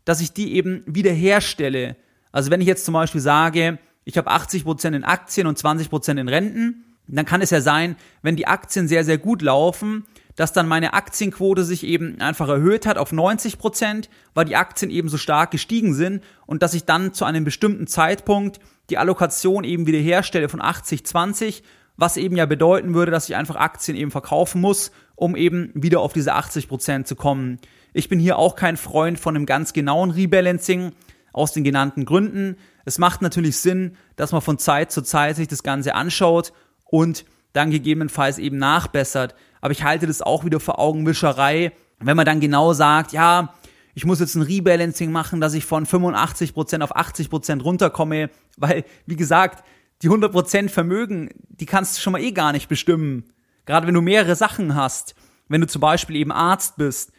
dass 0.08 0.22
ich 0.22 0.32
die 0.32 0.54
eben 0.54 0.82
wiederherstelle. 0.86 1.94
Also 2.32 2.50
wenn 2.50 2.62
ich 2.62 2.66
jetzt 2.66 2.86
zum 2.86 2.94
Beispiel 2.94 3.20
sage, 3.20 3.78
ich 4.04 4.16
habe 4.16 4.30
80% 4.30 4.96
in 4.96 5.04
Aktien 5.04 5.46
und 5.46 5.58
20% 5.58 6.18
in 6.18 6.28
Renten, 6.28 6.84
dann 7.08 7.26
kann 7.26 7.42
es 7.42 7.50
ja 7.50 7.60
sein, 7.60 7.94
wenn 8.22 8.34
die 8.34 8.46
Aktien 8.46 8.88
sehr, 8.88 9.04
sehr 9.04 9.18
gut 9.18 9.42
laufen, 9.42 10.06
dass 10.34 10.54
dann 10.54 10.66
meine 10.66 10.94
Aktienquote 10.94 11.62
sich 11.62 11.84
eben 11.84 12.22
einfach 12.22 12.48
erhöht 12.48 12.86
hat 12.86 12.96
auf 12.96 13.12
90 13.12 13.58
weil 14.32 14.46
die 14.46 14.56
Aktien 14.56 14.90
eben 14.90 15.10
so 15.10 15.18
stark 15.18 15.50
gestiegen 15.50 15.92
sind 15.92 16.22
und 16.46 16.62
dass 16.62 16.72
ich 16.72 16.86
dann 16.86 17.12
zu 17.12 17.26
einem 17.26 17.44
bestimmten 17.44 17.86
Zeitpunkt 17.86 18.60
die 18.88 18.96
Allokation 18.96 19.62
eben 19.62 19.86
wiederherstelle 19.86 20.48
von 20.48 20.62
80-20, 20.62 21.62
was 21.98 22.16
eben 22.16 22.36
ja 22.36 22.46
bedeuten 22.46 22.94
würde, 22.94 23.12
dass 23.12 23.28
ich 23.28 23.36
einfach 23.36 23.56
Aktien 23.56 23.94
eben 23.94 24.10
verkaufen 24.10 24.62
muss, 24.62 24.90
um 25.18 25.34
eben 25.34 25.72
wieder 25.74 26.00
auf 26.00 26.12
diese 26.12 26.34
80% 26.34 27.04
zu 27.04 27.16
kommen. 27.16 27.58
Ich 27.92 28.08
bin 28.08 28.20
hier 28.20 28.38
auch 28.38 28.54
kein 28.54 28.76
Freund 28.76 29.18
von 29.18 29.34
einem 29.34 29.46
ganz 29.46 29.72
genauen 29.72 30.10
Rebalancing 30.10 30.92
aus 31.32 31.52
den 31.52 31.64
genannten 31.64 32.04
Gründen. 32.04 32.56
Es 32.84 32.98
macht 32.98 33.20
natürlich 33.20 33.56
Sinn, 33.56 33.96
dass 34.16 34.32
man 34.32 34.40
von 34.40 34.58
Zeit 34.58 34.92
zu 34.92 35.02
Zeit 35.02 35.36
sich 35.36 35.48
das 35.48 35.62
Ganze 35.62 35.94
anschaut 35.94 36.52
und 36.84 37.24
dann 37.52 37.70
gegebenenfalls 37.70 38.38
eben 38.38 38.58
nachbessert. 38.58 39.34
Aber 39.60 39.72
ich 39.72 39.82
halte 39.82 40.06
das 40.06 40.22
auch 40.22 40.44
wieder 40.44 40.60
für 40.60 40.78
Augenwischerei, 40.78 41.72
wenn 41.98 42.16
man 42.16 42.26
dann 42.26 42.38
genau 42.38 42.72
sagt, 42.72 43.12
ja, 43.12 43.54
ich 43.94 44.04
muss 44.04 44.20
jetzt 44.20 44.36
ein 44.36 44.42
Rebalancing 44.42 45.10
machen, 45.10 45.40
dass 45.40 45.54
ich 45.54 45.64
von 45.64 45.84
85% 45.84 46.82
auf 46.82 46.96
80% 46.96 47.62
runterkomme, 47.62 48.30
weil, 48.56 48.84
wie 49.06 49.16
gesagt, 49.16 49.64
die 50.02 50.08
100% 50.08 50.68
Vermögen, 50.68 51.30
die 51.48 51.66
kannst 51.66 51.96
du 51.96 52.00
schon 52.00 52.12
mal 52.12 52.22
eh 52.22 52.30
gar 52.30 52.52
nicht 52.52 52.68
bestimmen. 52.68 53.24
Gerade 53.68 53.86
wenn 53.86 53.92
du 53.92 54.00
mehrere 54.00 54.34
Sachen 54.34 54.74
hast. 54.74 55.14
Wenn 55.46 55.60
du 55.60 55.66
zum 55.66 55.82
Beispiel 55.82 56.16
eben 56.16 56.32
Arzt 56.32 56.78
bist, 56.78 57.12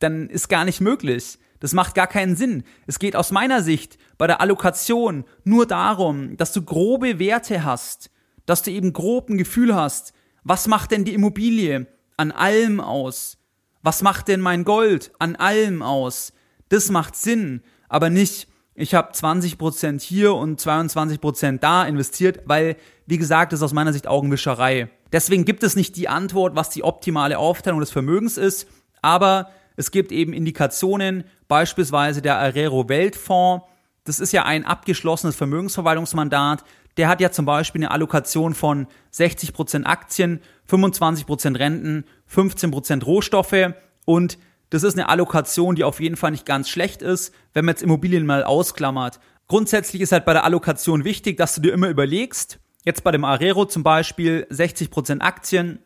dann 0.00 0.28
ist 0.28 0.50
gar 0.50 0.66
nicht 0.66 0.82
möglich. 0.82 1.38
Das 1.60 1.72
macht 1.72 1.94
gar 1.94 2.06
keinen 2.06 2.36
Sinn. 2.36 2.62
Es 2.86 2.98
geht 2.98 3.16
aus 3.16 3.30
meiner 3.30 3.62
Sicht 3.62 3.96
bei 4.18 4.26
der 4.26 4.42
Allokation 4.42 5.24
nur 5.44 5.64
darum, 5.64 6.36
dass 6.36 6.52
du 6.52 6.60
grobe 6.60 7.18
Werte 7.18 7.64
hast, 7.64 8.10
dass 8.44 8.62
du 8.62 8.70
eben 8.70 8.92
grob 8.92 9.30
ein 9.30 9.38
Gefühl 9.38 9.74
hast, 9.74 10.12
was 10.42 10.68
macht 10.68 10.90
denn 10.90 11.06
die 11.06 11.14
Immobilie 11.14 11.86
an 12.18 12.32
allem 12.32 12.80
aus? 12.80 13.38
Was 13.80 14.02
macht 14.02 14.28
denn 14.28 14.42
mein 14.42 14.64
Gold 14.64 15.10
an 15.18 15.36
allem 15.36 15.80
aus? 15.80 16.34
Das 16.68 16.90
macht 16.90 17.16
Sinn, 17.16 17.62
aber 17.88 18.10
nicht, 18.10 18.46
ich 18.74 18.94
habe 18.94 19.12
20% 19.12 20.02
hier 20.02 20.34
und 20.34 20.60
22% 20.60 21.60
da 21.60 21.86
investiert, 21.86 22.40
weil, 22.44 22.76
wie 23.06 23.16
gesagt, 23.16 23.54
das 23.54 23.60
ist 23.60 23.64
aus 23.64 23.72
meiner 23.72 23.94
Sicht 23.94 24.06
Augenwischerei. 24.06 24.90
Deswegen 25.14 25.44
gibt 25.44 25.62
es 25.62 25.76
nicht 25.76 25.94
die 25.94 26.08
Antwort, 26.08 26.56
was 26.56 26.70
die 26.70 26.82
optimale 26.82 27.38
Aufteilung 27.38 27.78
des 27.78 27.92
Vermögens 27.92 28.36
ist, 28.36 28.66
aber 29.00 29.48
es 29.76 29.92
gibt 29.92 30.10
eben 30.10 30.32
Indikationen, 30.32 31.22
beispielsweise 31.46 32.20
der 32.20 32.36
Arero 32.36 32.88
Weltfonds. 32.88 33.64
Das 34.02 34.18
ist 34.18 34.32
ja 34.32 34.44
ein 34.44 34.64
abgeschlossenes 34.64 35.36
Vermögensverwaltungsmandat. 35.36 36.64
Der 36.96 37.06
hat 37.06 37.20
ja 37.20 37.30
zum 37.30 37.46
Beispiel 37.46 37.82
eine 37.82 37.92
Allokation 37.92 38.54
von 38.54 38.88
60% 39.12 39.84
Aktien, 39.84 40.40
25% 40.68 41.60
Renten, 41.60 42.06
15% 42.28 43.04
Rohstoffe 43.04 43.72
und 44.06 44.36
das 44.70 44.82
ist 44.82 44.98
eine 44.98 45.08
Allokation, 45.08 45.76
die 45.76 45.84
auf 45.84 46.00
jeden 46.00 46.16
Fall 46.16 46.32
nicht 46.32 46.44
ganz 46.44 46.68
schlecht 46.68 47.02
ist, 47.02 47.32
wenn 47.52 47.66
man 47.66 47.74
jetzt 47.74 47.84
Immobilien 47.84 48.26
mal 48.26 48.42
ausklammert. 48.42 49.20
Grundsätzlich 49.46 50.02
ist 50.02 50.10
halt 50.10 50.24
bei 50.24 50.32
der 50.32 50.42
Allokation 50.42 51.04
wichtig, 51.04 51.36
dass 51.36 51.54
du 51.54 51.60
dir 51.60 51.72
immer 51.72 51.88
überlegst, 51.88 52.58
jetzt 52.84 53.02
bei 53.02 53.10
dem 53.10 53.24
Arero 53.24 53.64
zum 53.64 53.82
Beispiel 53.82 54.46
60% 54.50 55.20
Aktien, 55.20 55.80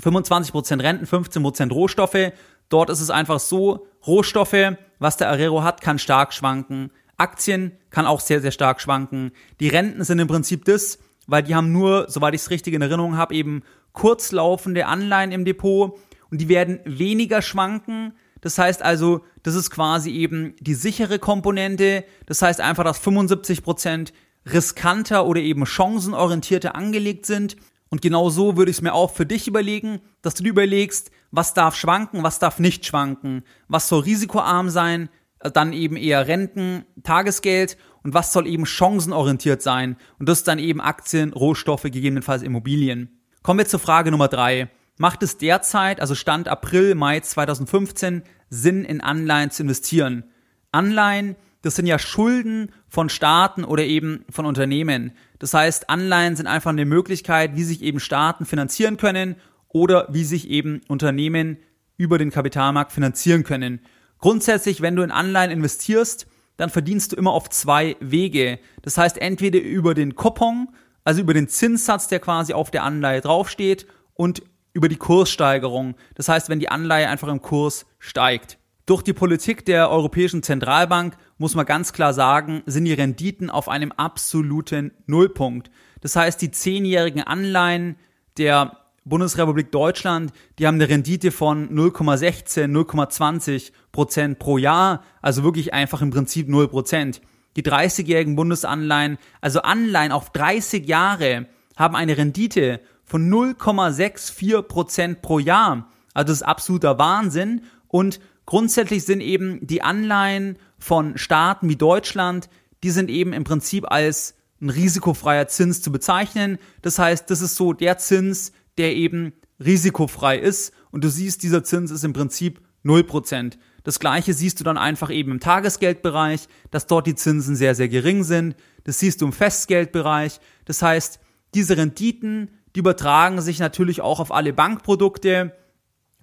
25% 0.00 0.82
Renten, 0.82 1.06
15% 1.06 1.72
Rohstoffe. 1.72 2.32
Dort 2.68 2.90
ist 2.90 3.00
es 3.00 3.10
einfach 3.10 3.40
so, 3.40 3.86
Rohstoffe, 4.06 4.76
was 4.98 5.16
der 5.16 5.28
Arero 5.30 5.62
hat, 5.62 5.80
kann 5.80 5.98
stark 5.98 6.32
schwanken. 6.32 6.90
Aktien 7.16 7.72
kann 7.90 8.06
auch 8.06 8.20
sehr, 8.20 8.40
sehr 8.40 8.52
stark 8.52 8.80
schwanken. 8.80 9.32
Die 9.60 9.68
Renten 9.68 10.04
sind 10.04 10.18
im 10.18 10.28
Prinzip 10.28 10.64
das, 10.66 10.98
weil 11.26 11.42
die 11.42 11.54
haben 11.54 11.72
nur, 11.72 12.06
soweit 12.08 12.34
ich 12.34 12.42
es 12.42 12.50
richtig 12.50 12.74
in 12.74 12.82
Erinnerung 12.82 13.16
habe, 13.16 13.34
eben 13.34 13.62
kurzlaufende 13.92 14.86
Anleihen 14.86 15.32
im 15.32 15.44
Depot 15.44 15.98
und 16.30 16.40
die 16.40 16.48
werden 16.48 16.80
weniger 16.84 17.40
schwanken. 17.40 18.12
Das 18.42 18.58
heißt 18.58 18.82
also, 18.82 19.24
das 19.42 19.54
ist 19.54 19.70
quasi 19.70 20.10
eben 20.10 20.54
die 20.60 20.74
sichere 20.74 21.18
Komponente. 21.18 22.04
Das 22.26 22.42
heißt 22.42 22.60
einfach, 22.60 22.84
dass 22.84 22.98
75 22.98 23.62
Prozent 23.62 24.12
riskanter 24.50 25.26
oder 25.26 25.40
eben 25.40 25.66
chancenorientierter 25.66 26.74
angelegt 26.74 27.26
sind. 27.26 27.56
Und 27.88 28.02
genau 28.02 28.30
so 28.30 28.56
würde 28.56 28.70
ich 28.70 28.78
es 28.78 28.82
mir 28.82 28.94
auch 28.94 29.12
für 29.12 29.26
dich 29.26 29.46
überlegen, 29.46 30.00
dass 30.22 30.34
du 30.34 30.42
dir 30.42 30.50
überlegst, 30.50 31.10
was 31.30 31.54
darf 31.54 31.76
schwanken, 31.76 32.22
was 32.22 32.38
darf 32.38 32.58
nicht 32.58 32.86
schwanken, 32.86 33.44
was 33.68 33.88
soll 33.88 34.00
risikoarm 34.00 34.70
sein, 34.70 35.08
dann 35.52 35.72
eben 35.72 35.96
eher 35.96 36.26
Renten, 36.26 36.84
Tagesgeld 37.02 37.76
und 38.02 38.14
was 38.14 38.32
soll 38.32 38.46
eben 38.46 38.66
chancenorientiert 38.66 39.62
sein 39.62 39.96
und 40.18 40.28
das 40.28 40.44
dann 40.44 40.58
eben 40.58 40.80
Aktien, 40.80 41.32
Rohstoffe, 41.32 41.82
gegebenenfalls 41.82 42.42
Immobilien. 42.42 43.20
Kommen 43.42 43.58
wir 43.58 43.66
zur 43.66 43.80
Frage 43.80 44.10
Nummer 44.10 44.28
drei. 44.28 44.70
Macht 44.98 45.22
es 45.22 45.36
derzeit, 45.36 46.00
also 46.00 46.14
Stand 46.14 46.48
April, 46.48 46.94
Mai 46.94 47.20
2015, 47.20 48.22
Sinn 48.48 48.84
in 48.84 49.00
Anleihen 49.00 49.50
zu 49.50 49.62
investieren? 49.62 50.24
Anleihen, 50.72 51.36
das 51.62 51.76
sind 51.76 51.86
ja 51.86 51.98
Schulden 51.98 52.72
von 52.96 53.10
Staaten 53.10 53.62
oder 53.62 53.84
eben 53.84 54.24
von 54.30 54.46
Unternehmen. 54.46 55.12
Das 55.38 55.52
heißt, 55.52 55.90
Anleihen 55.90 56.34
sind 56.34 56.46
einfach 56.46 56.70
eine 56.70 56.86
Möglichkeit, 56.86 57.54
wie 57.54 57.62
sich 57.62 57.82
eben 57.82 58.00
Staaten 58.00 58.46
finanzieren 58.46 58.96
können 58.96 59.36
oder 59.68 60.08
wie 60.10 60.24
sich 60.24 60.48
eben 60.48 60.80
Unternehmen 60.88 61.58
über 61.98 62.16
den 62.16 62.30
Kapitalmarkt 62.30 62.92
finanzieren 62.92 63.44
können. 63.44 63.80
Grundsätzlich, 64.18 64.80
wenn 64.80 64.96
du 64.96 65.02
in 65.02 65.10
Anleihen 65.10 65.50
investierst, 65.50 66.26
dann 66.56 66.70
verdienst 66.70 67.12
du 67.12 67.16
immer 67.16 67.32
auf 67.32 67.50
zwei 67.50 67.96
Wege. 68.00 68.58
Das 68.80 68.96
heißt, 68.96 69.18
entweder 69.18 69.60
über 69.60 69.92
den 69.92 70.14
Coupon, 70.14 70.68
also 71.04 71.20
über 71.20 71.34
den 71.34 71.48
Zinssatz, 71.48 72.08
der 72.08 72.20
quasi 72.20 72.54
auf 72.54 72.70
der 72.70 72.82
Anleihe 72.82 73.20
draufsteht, 73.20 73.86
und 74.14 74.42
über 74.72 74.88
die 74.88 74.96
Kurssteigerung. 74.96 75.96
Das 76.14 76.30
heißt, 76.30 76.48
wenn 76.48 76.60
die 76.60 76.70
Anleihe 76.70 77.10
einfach 77.10 77.28
im 77.28 77.42
Kurs 77.42 77.84
steigt. 77.98 78.56
Durch 78.86 79.02
die 79.02 79.12
Politik 79.12 79.64
der 79.66 79.90
Europäischen 79.90 80.44
Zentralbank 80.44 81.16
muss 81.38 81.56
man 81.56 81.66
ganz 81.66 81.92
klar 81.92 82.14
sagen, 82.14 82.62
sind 82.66 82.84
die 82.84 82.92
Renditen 82.92 83.50
auf 83.50 83.68
einem 83.68 83.90
absoluten 83.90 84.92
Nullpunkt. 85.06 85.72
Das 86.02 86.14
heißt, 86.14 86.40
die 86.40 86.52
zehnjährigen 86.52 87.24
Anleihen 87.24 87.96
der 88.38 88.78
Bundesrepublik 89.04 89.72
Deutschland, 89.72 90.32
die 90.60 90.68
haben 90.68 90.76
eine 90.76 90.88
Rendite 90.88 91.32
von 91.32 91.68
0,16, 91.68 92.66
0,20 92.66 93.72
Prozent 93.90 94.38
pro 94.38 94.56
Jahr, 94.56 95.02
also 95.20 95.42
wirklich 95.42 95.74
einfach 95.74 96.00
im 96.00 96.10
Prinzip 96.10 96.48
0 96.48 96.68
Prozent. 96.68 97.20
Die 97.56 97.64
30-jährigen 97.64 98.36
Bundesanleihen, 98.36 99.18
also 99.40 99.62
Anleihen 99.62 100.12
auf 100.12 100.30
30 100.30 100.86
Jahre, 100.86 101.46
haben 101.76 101.96
eine 101.96 102.16
Rendite 102.16 102.80
von 103.04 103.28
0,64 103.28 104.62
Prozent 104.62 105.22
pro 105.22 105.40
Jahr. 105.40 105.90
Also 106.14 106.28
das 106.28 106.36
ist 106.38 106.42
absoluter 106.44 107.00
Wahnsinn. 107.00 107.62
Und 107.88 108.20
grundsätzlich 108.46 109.04
sind 109.04 109.20
eben 109.20 109.66
die 109.66 109.82
Anleihen 109.82 110.58
von 110.78 111.18
Staaten 111.18 111.68
wie 111.68 111.76
Deutschland, 111.76 112.48
die 112.82 112.90
sind 112.90 113.10
eben 113.10 113.32
im 113.32 113.44
Prinzip 113.44 113.90
als 113.90 114.34
ein 114.60 114.70
risikofreier 114.70 115.48
Zins 115.48 115.82
zu 115.82 115.92
bezeichnen. 115.92 116.58
Das 116.82 116.98
heißt, 116.98 117.30
das 117.30 117.42
ist 117.42 117.56
so 117.56 117.72
der 117.72 117.98
Zins, 117.98 118.52
der 118.78 118.94
eben 118.94 119.32
risikofrei 119.60 120.38
ist 120.38 120.72
und 120.90 121.04
du 121.04 121.10
siehst, 121.10 121.42
dieser 121.42 121.64
Zins 121.64 121.90
ist 121.90 122.04
im 122.04 122.12
Prinzip 122.12 122.60
0%. 122.84 123.58
Das 123.84 124.00
gleiche 124.00 124.34
siehst 124.34 124.58
du 124.60 124.64
dann 124.64 124.78
einfach 124.78 125.10
eben 125.10 125.32
im 125.32 125.40
Tagesgeldbereich, 125.40 126.48
dass 126.70 126.86
dort 126.86 127.06
die 127.06 127.14
Zinsen 127.14 127.54
sehr, 127.54 127.74
sehr 127.74 127.88
gering 127.88 128.24
sind. 128.24 128.56
Das 128.84 128.98
siehst 128.98 129.20
du 129.20 129.26
im 129.26 129.32
Festgeldbereich. 129.32 130.40
Das 130.64 130.82
heißt, 130.82 131.20
diese 131.54 131.76
Renditen, 131.76 132.50
die 132.74 132.80
übertragen 132.80 133.40
sich 133.40 133.58
natürlich 133.58 134.00
auch 134.00 134.20
auf 134.20 134.32
alle 134.32 134.52
Bankprodukte. 134.52 135.52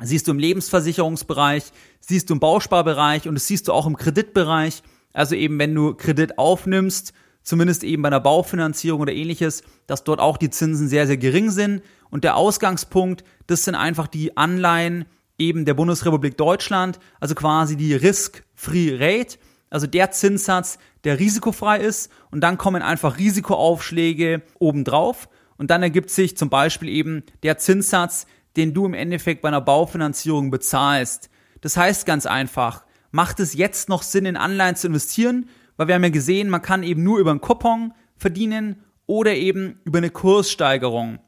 Siehst 0.07 0.27
du 0.27 0.31
im 0.31 0.39
Lebensversicherungsbereich, 0.39 1.63
siehst 1.99 2.29
du 2.29 2.33
im 2.33 2.39
Bausparbereich 2.39 3.27
und 3.27 3.35
das 3.35 3.47
siehst 3.47 3.67
du 3.67 3.73
auch 3.73 3.87
im 3.87 3.97
Kreditbereich. 3.97 4.83
Also 5.13 5.35
eben, 5.35 5.59
wenn 5.59 5.75
du 5.75 5.93
Kredit 5.93 6.37
aufnimmst, 6.37 7.13
zumindest 7.43 7.83
eben 7.83 8.01
bei 8.01 8.07
einer 8.07 8.19
Baufinanzierung 8.19 9.01
oder 9.01 9.13
ähnliches, 9.13 9.63
dass 9.87 10.03
dort 10.03 10.19
auch 10.19 10.37
die 10.37 10.49
Zinsen 10.49 10.87
sehr, 10.87 11.07
sehr 11.07 11.17
gering 11.17 11.51
sind 11.51 11.81
und 12.09 12.23
der 12.23 12.35
Ausgangspunkt, 12.35 13.23
das 13.47 13.63
sind 13.63 13.75
einfach 13.75 14.07
die 14.07 14.37
Anleihen 14.37 15.05
eben 15.37 15.65
der 15.65 15.73
Bundesrepublik 15.73 16.37
Deutschland, 16.37 16.99
also 17.19 17.35
quasi 17.35 17.75
die 17.75 17.93
Risk-Free 17.93 18.97
Rate, 18.97 19.37
also 19.69 19.87
der 19.87 20.11
Zinssatz, 20.11 20.77
der 21.03 21.19
risikofrei 21.19 21.79
ist. 21.79 22.11
Und 22.29 22.41
dann 22.41 22.57
kommen 22.57 22.81
einfach 22.81 23.17
Risikoaufschläge 23.17 24.43
obendrauf. 24.59 25.27
Und 25.57 25.71
dann 25.71 25.81
ergibt 25.81 26.11
sich 26.11 26.37
zum 26.37 26.49
Beispiel 26.49 26.89
eben 26.89 27.23
der 27.41 27.57
Zinssatz, 27.57 28.27
den 28.55 28.73
du 28.73 28.85
im 28.85 28.93
Endeffekt 28.93 29.41
bei 29.41 29.47
einer 29.47 29.61
Baufinanzierung 29.61 30.51
bezahlst. 30.51 31.29
Das 31.61 31.77
heißt 31.77 32.05
ganz 32.05 32.25
einfach, 32.25 32.85
macht 33.11 33.39
es 33.39 33.53
jetzt 33.53 33.89
noch 33.89 34.03
Sinn, 34.03 34.25
in 34.25 34.37
Anleihen 34.37 34.75
zu 34.75 34.87
investieren? 34.87 35.49
Weil 35.77 35.87
wir 35.87 35.95
haben 35.95 36.03
ja 36.03 36.09
gesehen, 36.09 36.49
man 36.49 36.61
kann 36.61 36.83
eben 36.83 37.03
nur 37.03 37.19
über 37.19 37.31
einen 37.31 37.41
Coupon 37.41 37.93
verdienen 38.15 38.83
oder 39.05 39.33
eben 39.33 39.79
über 39.85 39.97
eine 39.97 40.09
Kurssteigerung. 40.09 41.19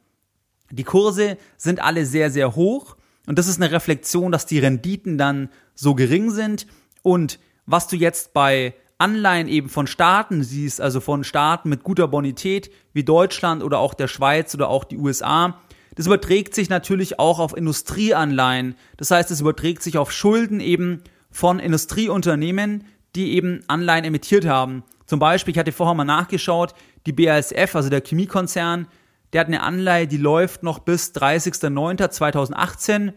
Die 0.71 0.83
Kurse 0.83 1.37
sind 1.57 1.81
alle 1.81 2.05
sehr, 2.05 2.29
sehr 2.29 2.55
hoch 2.55 2.97
und 3.27 3.39
das 3.39 3.47
ist 3.47 3.61
eine 3.61 3.71
Reflexion, 3.71 4.31
dass 4.31 4.45
die 4.45 4.59
Renditen 4.59 5.17
dann 5.17 5.49
so 5.73 5.95
gering 5.95 6.31
sind 6.31 6.67
und 7.01 7.39
was 7.65 7.87
du 7.87 7.95
jetzt 7.95 8.33
bei 8.33 8.75
Anleihen 8.97 9.47
eben 9.47 9.69
von 9.69 9.87
Staaten 9.87 10.43
siehst, 10.43 10.79
also 10.79 11.01
von 11.01 11.23
Staaten 11.23 11.69
mit 11.69 11.83
guter 11.83 12.07
Bonität 12.07 12.71
wie 12.93 13.03
Deutschland 13.03 13.61
oder 13.63 13.79
auch 13.79 13.93
der 13.93 14.07
Schweiz 14.07 14.55
oder 14.55 14.69
auch 14.69 14.83
die 14.83 14.97
USA, 14.97 15.59
das 15.95 16.07
überträgt 16.07 16.53
sich 16.53 16.69
natürlich 16.69 17.19
auch 17.19 17.39
auf 17.39 17.55
Industrieanleihen. 17.55 18.75
Das 18.97 19.11
heißt, 19.11 19.31
es 19.31 19.39
überträgt 19.41 19.81
sich 19.81 19.97
auf 19.97 20.11
Schulden 20.11 20.59
eben 20.59 21.01
von 21.31 21.59
Industrieunternehmen, 21.59 22.83
die 23.15 23.33
eben 23.33 23.61
Anleihen 23.67 24.05
emittiert 24.05 24.45
haben. 24.45 24.83
Zum 25.05 25.19
Beispiel, 25.19 25.53
ich 25.53 25.59
hatte 25.59 25.71
vorher 25.71 25.95
mal 25.95 26.03
nachgeschaut, 26.03 26.73
die 27.05 27.13
BASF, 27.13 27.75
also 27.75 27.89
der 27.89 28.01
Chemiekonzern, 28.01 28.87
der 29.33 29.41
hat 29.41 29.47
eine 29.47 29.63
Anleihe, 29.63 30.07
die 30.07 30.17
läuft 30.17 30.63
noch 30.63 30.79
bis 30.79 31.13
30.09.2018. 31.13 33.13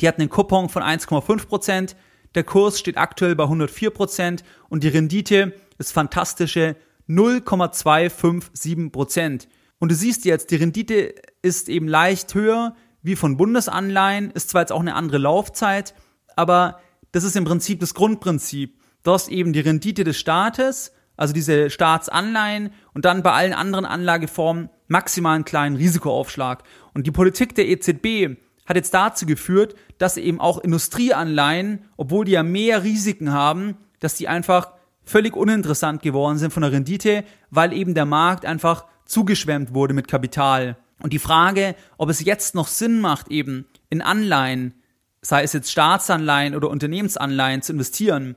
Die 0.00 0.08
hat 0.08 0.18
einen 0.18 0.28
Coupon 0.28 0.68
von 0.68 0.82
1,5%. 0.82 1.94
Der 2.34 2.42
Kurs 2.44 2.78
steht 2.78 2.96
aktuell 2.96 3.36
bei 3.36 3.44
104% 3.44 4.42
und 4.68 4.84
die 4.84 4.88
Rendite 4.88 5.52
ist 5.78 5.92
fantastische 5.92 6.76
0,257%. 7.08 9.48
Und 9.80 9.90
du 9.90 9.96
siehst 9.96 10.24
jetzt, 10.26 10.50
die 10.50 10.56
Rendite 10.56 11.14
ist 11.42 11.68
eben 11.68 11.88
leicht 11.88 12.34
höher 12.34 12.76
wie 13.02 13.16
von 13.16 13.38
Bundesanleihen, 13.38 14.30
ist 14.30 14.50
zwar 14.50 14.60
jetzt 14.60 14.72
auch 14.72 14.80
eine 14.80 14.94
andere 14.94 15.18
Laufzeit, 15.18 15.94
aber 16.36 16.80
das 17.12 17.24
ist 17.24 17.34
im 17.34 17.46
Prinzip 17.46 17.80
das 17.80 17.94
Grundprinzip. 17.94 18.78
Du 19.02 19.10
hast 19.10 19.30
eben 19.30 19.54
die 19.54 19.60
Rendite 19.60 20.04
des 20.04 20.18
Staates, 20.18 20.92
also 21.16 21.32
diese 21.32 21.70
Staatsanleihen 21.70 22.70
und 22.92 23.06
dann 23.06 23.22
bei 23.22 23.32
allen 23.32 23.54
anderen 23.54 23.86
Anlageformen 23.86 24.68
maximalen 24.86 25.46
kleinen 25.46 25.76
Risikoaufschlag. 25.76 26.62
Und 26.92 27.06
die 27.06 27.10
Politik 27.10 27.54
der 27.54 27.68
EZB 27.68 28.36
hat 28.66 28.76
jetzt 28.76 28.92
dazu 28.92 29.24
geführt, 29.24 29.74
dass 29.96 30.18
eben 30.18 30.40
auch 30.40 30.58
Industrieanleihen, 30.58 31.86
obwohl 31.96 32.26
die 32.26 32.32
ja 32.32 32.42
mehr 32.42 32.84
Risiken 32.84 33.32
haben, 33.32 33.76
dass 33.98 34.14
die 34.14 34.28
einfach 34.28 34.72
völlig 35.04 35.36
uninteressant 35.36 36.02
geworden 36.02 36.36
sind 36.36 36.52
von 36.52 36.62
der 36.62 36.72
Rendite, 36.72 37.24
weil 37.50 37.72
eben 37.72 37.94
der 37.94 38.04
Markt 38.04 38.44
einfach 38.44 38.84
zugeschwemmt 39.10 39.74
wurde 39.74 39.94
mit 39.94 40.08
Kapital. 40.08 40.76
Und 41.02 41.12
die 41.12 41.18
Frage, 41.18 41.74
ob 41.98 42.08
es 42.10 42.24
jetzt 42.24 42.54
noch 42.54 42.68
Sinn 42.68 43.00
macht, 43.00 43.28
eben 43.28 43.66
in 43.88 44.02
Anleihen, 44.02 44.74
sei 45.22 45.42
es 45.42 45.52
jetzt 45.52 45.70
Staatsanleihen 45.70 46.54
oder 46.54 46.70
Unternehmensanleihen 46.70 47.62
zu 47.62 47.72
investieren, 47.72 48.36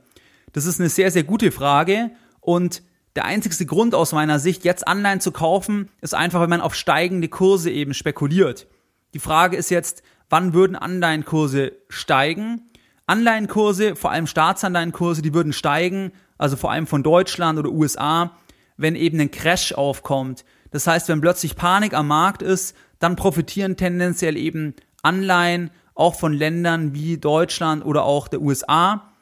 das 0.52 0.66
ist 0.66 0.80
eine 0.80 0.88
sehr, 0.88 1.10
sehr 1.10 1.24
gute 1.24 1.50
Frage. 1.52 2.10
Und 2.40 2.82
der 3.16 3.24
einzigste 3.24 3.66
Grund 3.66 3.94
aus 3.94 4.12
meiner 4.12 4.38
Sicht, 4.38 4.64
jetzt 4.64 4.86
Anleihen 4.86 5.20
zu 5.20 5.32
kaufen, 5.32 5.88
ist 6.00 6.14
einfach, 6.14 6.40
wenn 6.40 6.50
man 6.50 6.60
auf 6.60 6.74
steigende 6.74 7.28
Kurse 7.28 7.70
eben 7.70 7.94
spekuliert. 7.94 8.66
Die 9.14 9.20
Frage 9.20 9.56
ist 9.56 9.70
jetzt, 9.70 10.02
wann 10.28 10.52
würden 10.54 10.76
Anleihenkurse 10.76 11.72
steigen? 11.88 12.70
Anleihenkurse, 13.06 13.94
vor 13.94 14.10
allem 14.10 14.26
Staatsanleihenkurse, 14.26 15.22
die 15.22 15.34
würden 15.34 15.52
steigen, 15.52 16.12
also 16.38 16.56
vor 16.56 16.72
allem 16.72 16.86
von 16.86 17.02
Deutschland 17.02 17.58
oder 17.58 17.70
USA, 17.70 18.36
wenn 18.76 18.96
eben 18.96 19.20
ein 19.20 19.30
Crash 19.30 19.72
aufkommt. 19.72 20.44
Das 20.74 20.88
heißt, 20.88 21.08
wenn 21.08 21.20
plötzlich 21.20 21.54
Panik 21.54 21.94
am 21.94 22.08
Markt 22.08 22.42
ist, 22.42 22.74
dann 22.98 23.14
profitieren 23.14 23.76
tendenziell 23.76 24.36
eben 24.36 24.74
Anleihen 25.04 25.70
auch 25.94 26.16
von 26.16 26.32
Ländern 26.32 26.94
wie 26.94 27.16
Deutschland 27.16 27.84
oder 27.84 28.02
auch 28.02 28.26
der 28.26 28.40
USA. 28.40 29.12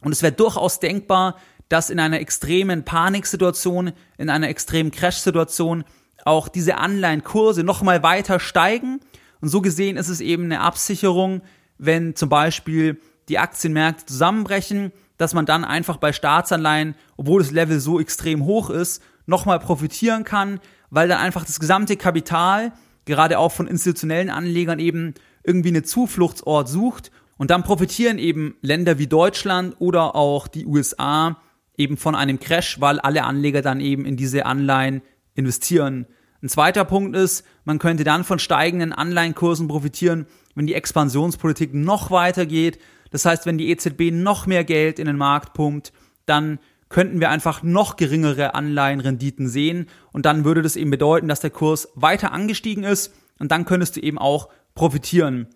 Und 0.00 0.12
es 0.12 0.22
wäre 0.22 0.32
durchaus 0.32 0.78
denkbar, 0.78 1.38
dass 1.68 1.90
in 1.90 1.98
einer 1.98 2.20
extremen 2.20 2.84
Paniksituation, 2.84 3.90
in 4.16 4.30
einer 4.30 4.48
extremen 4.48 4.92
Crash-Situation 4.92 5.82
auch 6.24 6.46
diese 6.46 6.76
Anleihenkurse 6.78 7.64
nochmal 7.64 8.04
weiter 8.04 8.38
steigen. 8.38 9.00
Und 9.40 9.48
so 9.48 9.60
gesehen 9.60 9.96
ist 9.96 10.08
es 10.08 10.20
eben 10.20 10.44
eine 10.44 10.60
Absicherung, 10.60 11.42
wenn 11.78 12.14
zum 12.14 12.28
Beispiel 12.28 13.00
die 13.28 13.40
Aktienmärkte 13.40 14.06
zusammenbrechen, 14.06 14.92
dass 15.16 15.34
man 15.34 15.46
dann 15.46 15.64
einfach 15.64 15.96
bei 15.96 16.12
Staatsanleihen, 16.12 16.94
obwohl 17.16 17.42
das 17.42 17.50
Level 17.50 17.80
so 17.80 17.98
extrem 17.98 18.44
hoch 18.44 18.70
ist, 18.70 19.02
nochmal 19.26 19.58
profitieren 19.58 20.22
kann, 20.22 20.60
weil 20.92 21.08
dann 21.08 21.18
einfach 21.18 21.46
das 21.46 21.58
gesamte 21.58 21.96
Kapital, 21.96 22.72
gerade 23.06 23.38
auch 23.38 23.50
von 23.50 23.66
institutionellen 23.66 24.28
Anlegern 24.28 24.78
eben 24.78 25.14
irgendwie 25.42 25.70
eine 25.70 25.82
Zufluchtsort 25.82 26.68
sucht 26.68 27.10
und 27.38 27.50
dann 27.50 27.64
profitieren 27.64 28.18
eben 28.18 28.56
Länder 28.60 28.98
wie 28.98 29.06
Deutschland 29.06 29.74
oder 29.78 30.14
auch 30.14 30.46
die 30.46 30.66
USA 30.66 31.40
eben 31.78 31.96
von 31.96 32.14
einem 32.14 32.38
Crash, 32.38 32.78
weil 32.80 33.00
alle 33.00 33.24
Anleger 33.24 33.62
dann 33.62 33.80
eben 33.80 34.04
in 34.04 34.18
diese 34.18 34.44
Anleihen 34.44 35.00
investieren. 35.34 36.06
Ein 36.42 36.50
zweiter 36.50 36.84
Punkt 36.84 37.16
ist, 37.16 37.46
man 37.64 37.78
könnte 37.78 38.04
dann 38.04 38.22
von 38.22 38.38
steigenden 38.38 38.92
Anleihenkursen 38.92 39.68
profitieren, 39.68 40.26
wenn 40.54 40.66
die 40.66 40.74
Expansionspolitik 40.74 41.72
noch 41.72 42.10
weiter 42.10 42.44
geht. 42.44 42.78
Das 43.10 43.24
heißt, 43.24 43.46
wenn 43.46 43.56
die 43.56 43.70
EZB 43.70 44.12
noch 44.12 44.46
mehr 44.46 44.64
Geld 44.64 44.98
in 44.98 45.06
den 45.06 45.16
Markt 45.16 45.54
pumpt, 45.54 45.94
dann 46.26 46.58
könnten 46.92 47.20
wir 47.20 47.30
einfach 47.30 47.62
noch 47.62 47.96
geringere 47.96 48.54
Anleihenrenditen 48.54 49.48
sehen 49.48 49.88
und 50.12 50.26
dann 50.26 50.44
würde 50.44 50.62
das 50.62 50.76
eben 50.76 50.90
bedeuten, 50.90 51.26
dass 51.26 51.40
der 51.40 51.50
Kurs 51.50 51.88
weiter 51.94 52.32
angestiegen 52.32 52.84
ist 52.84 53.12
und 53.38 53.50
dann 53.50 53.64
könntest 53.64 53.96
du 53.96 54.00
eben 54.00 54.18
auch 54.18 54.50
profitieren. 54.74 55.48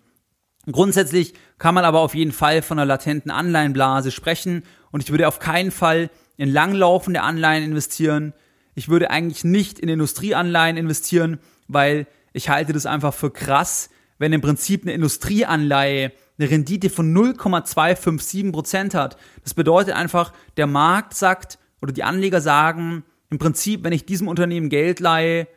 Grundsätzlich 0.69 1.33
kann 1.59 1.75
man 1.75 1.85
aber 1.85 2.01
auf 2.01 2.15
jeden 2.15 2.33
Fall 2.33 2.61
von 2.61 2.77
einer 2.77 2.85
latenten 2.85 3.31
Anleihenblase 3.31 4.11
sprechen 4.11 4.63
und 4.91 5.01
ich 5.03 5.11
würde 5.11 5.27
auf 5.27 5.39
keinen 5.39 5.71
Fall 5.71 6.09
in 6.35 6.51
langlaufende 6.51 7.21
Anleihen 7.21 7.63
investieren. 7.63 8.33
Ich 8.75 8.89
würde 8.89 9.09
eigentlich 9.09 9.43
nicht 9.43 9.79
in 9.79 9.89
Industrieanleihen 9.89 10.75
investieren, 10.75 11.39
weil 11.67 12.07
ich 12.33 12.49
halte 12.49 12.73
das 12.73 12.85
einfach 12.85 13.13
für 13.13 13.31
krass, 13.31 13.89
wenn 14.17 14.33
im 14.33 14.41
Prinzip 14.41 14.83
eine 14.83 14.93
Industrieanleihe 14.93 16.11
eine 16.39 16.49
Rendite 16.49 16.89
von 16.89 17.13
0,257 17.13 18.51
Prozent 18.51 18.93
hat. 18.93 19.17
Das 19.43 19.53
bedeutet 19.53 19.95
einfach, 19.95 20.33
der 20.55 20.67
Markt 20.67 21.15
sagt 21.15 21.57
oder 21.81 21.91
die 21.91 22.03
Anleger 22.03 22.41
sagen, 22.41 23.03
im 23.29 23.39
Prinzip, 23.39 23.83
wenn 23.83 23.93
ich 23.93 24.05
diesem 24.05 24.27
Unternehmen 24.27 24.69
Geld 24.69 24.99
leihe, 24.99 25.47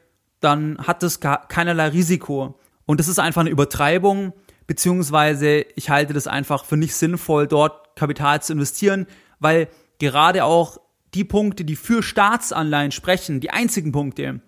dann 0.41 0.79
hat 0.79 1.03
das 1.03 1.21
keinerlei 1.21 1.89
Risiko. 1.89 2.59
Und 2.87 2.99
das 2.99 3.09
ist 3.09 3.19
einfach 3.19 3.43
eine 3.43 3.51
Übertreibung, 3.51 4.33
beziehungsweise 4.67 5.67
ich 5.77 5.91
halte 5.91 6.13
das 6.13 6.27
einfach 6.27 6.65
für 6.65 6.77
nicht 6.77 6.95
sinnvoll, 6.95 7.47
dort 7.47 7.95
Kapital 7.97 8.43
zu 8.43 8.55
investieren, 8.55 9.07
weil 9.39 9.69
gerade 9.99 10.45
auch 10.45 10.79
die 11.15 11.25
Punkte, 11.25 11.65
die 11.65 11.77
für 11.77 12.03
Staatsanleihen 12.03 12.93
sprechen, 12.93 13.41
die 13.41 13.51
einzigen 13.51 13.93
Punkte, 13.93 14.41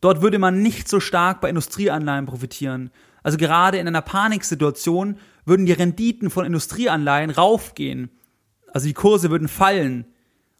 dort 0.00 0.22
würde 0.22 0.38
man 0.38 0.62
nicht 0.62 0.88
so 0.88 1.00
stark 1.00 1.40
bei 1.40 1.48
Industrieanleihen 1.48 2.26
profitieren. 2.26 2.90
Also 3.22 3.36
gerade 3.36 3.78
in 3.78 3.88
einer 3.88 4.02
Paniksituation 4.02 5.18
würden 5.44 5.66
die 5.66 5.72
Renditen 5.72 6.30
von 6.30 6.44
Industrieanleihen 6.44 7.30
raufgehen. 7.30 8.10
Also 8.72 8.86
die 8.86 8.94
Kurse 8.94 9.30
würden 9.30 9.48
fallen, 9.48 10.06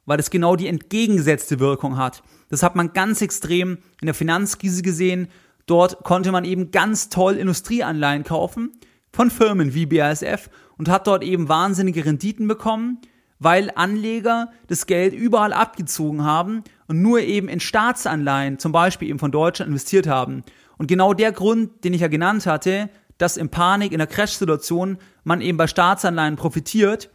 weil 0.06 0.18
es 0.18 0.30
genau 0.30 0.56
die 0.56 0.66
entgegengesetzte 0.66 1.60
Wirkung 1.60 1.96
hat. 1.96 2.22
Das 2.48 2.62
hat 2.62 2.76
man 2.76 2.92
ganz 2.92 3.20
extrem 3.20 3.78
in 4.00 4.06
der 4.06 4.14
Finanzkrise 4.14 4.82
gesehen. 4.82 5.28
Dort 5.66 6.02
konnte 6.04 6.32
man 6.32 6.44
eben 6.44 6.70
ganz 6.70 7.10
toll 7.10 7.34
Industrieanleihen 7.34 8.24
kaufen 8.24 8.72
von 9.12 9.30
Firmen 9.30 9.74
wie 9.74 9.86
BASF 9.86 10.48
und 10.78 10.88
hat 10.88 11.06
dort 11.06 11.22
eben 11.22 11.48
wahnsinnige 11.48 12.04
Renditen 12.06 12.48
bekommen, 12.48 12.98
weil 13.38 13.70
Anleger 13.74 14.50
das 14.66 14.86
Geld 14.86 15.12
überall 15.12 15.52
abgezogen 15.52 16.24
haben 16.24 16.64
und 16.86 17.02
nur 17.02 17.20
eben 17.20 17.48
in 17.48 17.60
Staatsanleihen, 17.60 18.58
zum 18.58 18.72
Beispiel 18.72 19.08
eben 19.08 19.18
von 19.18 19.30
Deutschland, 19.30 19.68
investiert 19.68 20.06
haben. 20.06 20.42
Und 20.78 20.86
genau 20.86 21.12
der 21.12 21.32
Grund, 21.32 21.84
den 21.84 21.92
ich 21.92 22.00
ja 22.00 22.08
genannt 22.08 22.46
hatte, 22.46 22.88
dass 23.18 23.36
in 23.36 23.48
Panik, 23.48 23.92
in 23.92 23.98
der 23.98 24.06
Crash-Situation 24.06 24.98
man 25.24 25.40
eben 25.40 25.58
bei 25.58 25.66
Staatsanleihen 25.66 26.36
profitiert, 26.36 27.10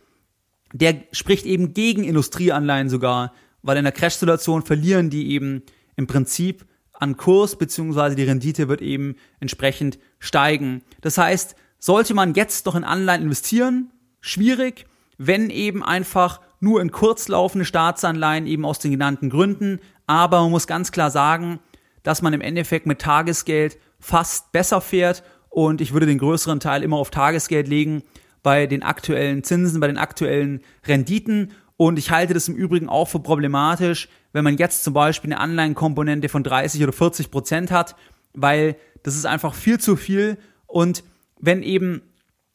der 0.74 1.04
spricht 1.12 1.46
eben 1.46 1.74
gegen 1.74 2.04
Industrieanleihen 2.04 2.90
sogar, 2.90 3.34
weil 3.62 3.78
in 3.78 3.84
der 3.84 3.94
Crash-Situation 3.94 4.64
verlieren 4.64 5.10
die 5.10 5.32
eben 5.32 5.64
im 5.96 6.08
Prinzip 6.08 6.66
an 6.94 7.18
Kurs, 7.18 7.58
beziehungsweise 7.58 8.16
die 8.16 8.24
Rendite 8.24 8.68
wird 8.68 8.82
eben 8.82 9.16
entsprechend 9.40 9.98
steigen. 10.20 10.84
Das 11.02 11.18
heißt, 11.18 11.56
sollte 11.80 12.14
man 12.14 12.34
jetzt 12.34 12.68
doch 12.68 12.76
in 12.76 12.84
Anleihen 12.84 13.24
investieren? 13.24 13.92
Schwierig, 14.22 14.86
wenn 15.18 15.50
eben 15.50 15.84
einfach 15.84 16.42
nur 16.60 16.82
in 16.82 16.92
kurzlaufende 16.92 17.66
Staatsanleihen 17.66 18.48
eben 18.48 18.66
aus 18.66 18.80
den 18.80 18.92
genannten 18.92 19.30
Gründen. 19.30 19.80
Aber 20.08 20.42
man 20.42 20.52
muss 20.52 20.66
ganz 20.68 20.92
klar 20.92 21.12
sagen, 21.12 21.60
dass 22.04 22.22
man 22.22 22.34
im 22.34 22.42
Endeffekt 22.42 22.86
mit 22.86 23.00
Tagesgeld 23.00 23.78
fast 24.00 24.52
besser 24.52 24.82
fährt 24.82 25.24
und 25.50 25.82
ich 25.82 25.94
würde 25.94 26.06
den 26.06 26.18
größeren 26.18 26.60
Teil 26.60 26.84
immer 26.84 26.98
auf 26.98 27.10
Tagesgeld 27.10 27.68
legen 27.68 28.04
bei 28.42 28.68
den 28.68 28.84
aktuellen 28.84 29.44
Zinsen, 29.44 29.80
bei 29.80 29.88
den 29.88 29.98
aktuellen 29.98 30.62
Renditen 30.86 31.52
und 31.78 31.98
ich 31.98 32.12
halte 32.12 32.34
das 32.34 32.48
im 32.48 32.56
Übrigen 32.56 32.90
auch 32.90 33.08
für 33.08 33.20
problematisch, 33.20 34.10
wenn 34.34 34.44
man 34.44 34.58
jetzt 34.58 34.84
zum 34.84 34.94
Beispiel 34.94 35.32
eine 35.32 35.40
Anleihenkomponente 35.40 36.30
von 36.30 36.44
30 36.44 36.84
oder 36.84 36.94
40 36.94 37.32
Prozent 37.32 37.72
hat, 37.72 37.96
weil 38.34 38.76
das 39.04 39.16
ist 39.16 39.26
einfach 39.26 39.54
viel 39.54 39.80
zu 39.80 39.96
viel 39.96 40.38
und 40.68 41.04
wenn 41.40 41.62
eben 41.62 42.02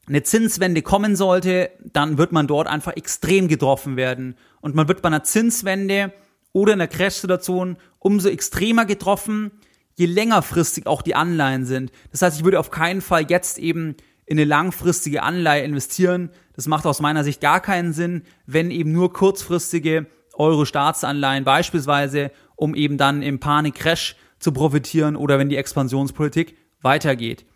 eine 0.08 0.22
Zinswende 0.22 0.82
kommen 0.82 1.16
sollte, 1.16 1.70
dann 1.92 2.18
wird 2.18 2.32
man 2.32 2.46
dort 2.46 2.66
einfach 2.66 2.96
extrem 2.96 3.48
getroffen 3.48 3.96
werden. 3.96 4.36
Und 4.60 4.74
man 4.74 4.88
wird 4.88 5.02
bei 5.02 5.08
einer 5.08 5.22
Zinswende 5.22 6.12
oder 6.58 6.72
in 6.72 6.80
einer 6.80 6.88
Crash-Situation 6.88 7.76
umso 7.98 8.28
extremer 8.28 8.84
getroffen, 8.84 9.52
je 9.94 10.06
längerfristig 10.06 10.86
auch 10.86 11.02
die 11.02 11.14
Anleihen 11.14 11.64
sind. 11.64 11.92
Das 12.10 12.22
heißt, 12.22 12.38
ich 12.38 12.44
würde 12.44 12.60
auf 12.60 12.70
keinen 12.70 13.00
Fall 13.00 13.30
jetzt 13.30 13.58
eben 13.58 13.96
in 14.26 14.38
eine 14.38 14.44
langfristige 14.44 15.22
Anleihe 15.22 15.64
investieren. 15.64 16.30
Das 16.54 16.66
macht 16.66 16.86
aus 16.86 17.00
meiner 17.00 17.24
Sicht 17.24 17.40
gar 17.40 17.60
keinen 17.60 17.92
Sinn, 17.92 18.22
wenn 18.46 18.70
eben 18.70 18.92
nur 18.92 19.12
kurzfristige 19.12 20.06
Euro-Staatsanleihen 20.34 21.44
beispielsweise, 21.44 22.30
um 22.56 22.74
eben 22.74 22.98
dann 22.98 23.22
im 23.22 23.40
Panik-Crash 23.40 24.16
zu 24.38 24.52
profitieren 24.52 25.16
oder 25.16 25.38
wenn 25.38 25.48
die 25.48 25.56
Expansionspolitik 25.56 26.56
weitergeht. 26.80 27.46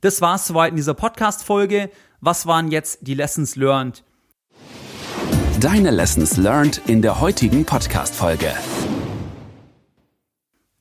Das 0.00 0.20
war's 0.20 0.46
soweit 0.46 0.70
in 0.70 0.76
dieser 0.76 0.94
Podcast-Folge. 0.94 1.90
Was 2.20 2.46
waren 2.46 2.70
jetzt 2.70 3.06
die 3.06 3.14
Lessons 3.14 3.56
learned? 3.56 4.04
Deine 5.60 5.90
Lessons 5.90 6.36
learned 6.36 6.80
in 6.86 7.02
der 7.02 7.20
heutigen 7.20 7.64
Podcast-Folge. 7.64 8.52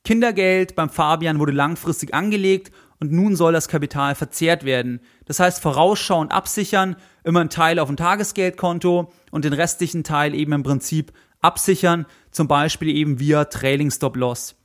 Kindergeld 0.03 0.75
beim 0.75 0.91
Fabian 0.91 1.39
wurde 1.39 1.51
langfristig 1.51 2.13
angelegt 2.13 2.71
und 2.99 3.11
nun 3.11 3.35
soll 3.35 3.53
das 3.53 3.69
Kapital 3.69 4.13
verzehrt 4.13 4.65
werden. 4.65 4.99
Das 5.25 5.39
heißt, 5.39 5.63
vorausschauend 5.63 6.31
absichern, 6.31 6.95
immer 7.23 7.39
einen 7.39 7.49
Teil 7.49 7.79
auf 7.79 7.89
ein 7.89 7.97
Tagesgeldkonto 7.97 9.11
und 9.31 9.45
den 9.45 9.53
restlichen 9.53 10.03
Teil 10.03 10.35
eben 10.35 10.51
im 10.51 10.61
Prinzip 10.61 11.11
absichern, 11.39 12.05
zum 12.29 12.47
Beispiel 12.47 12.89
eben 12.89 13.19
via 13.19 13.45
Trailing 13.45 13.89
Stop 13.89 14.15
Loss. 14.15 14.57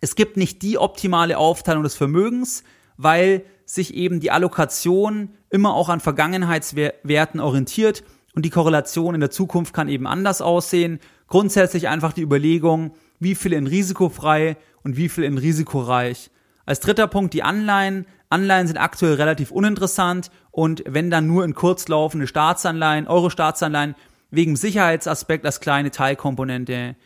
Es 0.00 0.14
gibt 0.14 0.36
nicht 0.36 0.62
die 0.62 0.78
optimale 0.78 1.38
Aufteilung 1.38 1.82
des 1.82 1.96
Vermögens, 1.96 2.62
weil 2.98 3.44
sich 3.64 3.94
eben 3.94 4.20
die 4.20 4.30
Allokation 4.30 5.30
immer 5.50 5.74
auch 5.74 5.88
an 5.88 5.98
Vergangenheitswerten 5.98 7.40
orientiert 7.40 8.04
und 8.34 8.44
die 8.44 8.50
Korrelation 8.50 9.14
in 9.14 9.20
der 9.20 9.30
Zukunft 9.30 9.72
kann 9.72 9.88
eben 9.88 10.06
anders 10.06 10.42
aussehen. 10.42 10.98
Grundsätzlich 11.28 11.88
einfach 11.88 12.12
die 12.12 12.22
Überlegung, 12.22 12.94
wie 13.20 13.34
viel 13.34 13.52
in 13.52 13.66
risikofrei 13.66 14.56
und 14.82 14.96
wie 14.96 15.08
viel 15.08 15.24
in 15.24 15.38
risikoreich. 15.38 16.30
Als 16.66 16.80
dritter 16.80 17.06
Punkt 17.06 17.34
die 17.34 17.42
Anleihen. 17.42 18.06
Anleihen 18.30 18.66
sind 18.66 18.78
aktuell 18.78 19.14
relativ 19.14 19.50
uninteressant 19.50 20.30
und 20.50 20.82
wenn 20.86 21.10
dann 21.10 21.26
nur 21.26 21.44
in 21.44 21.54
kurzlaufende 21.54 22.26
Staatsanleihen, 22.26 23.06
Euro-Staatsanleihen, 23.06 23.94
wegen 24.30 24.56
Sicherheitsaspekt 24.56 25.46
als 25.46 25.60
kleine 25.60 25.92
Teilkomponente. 25.92 26.96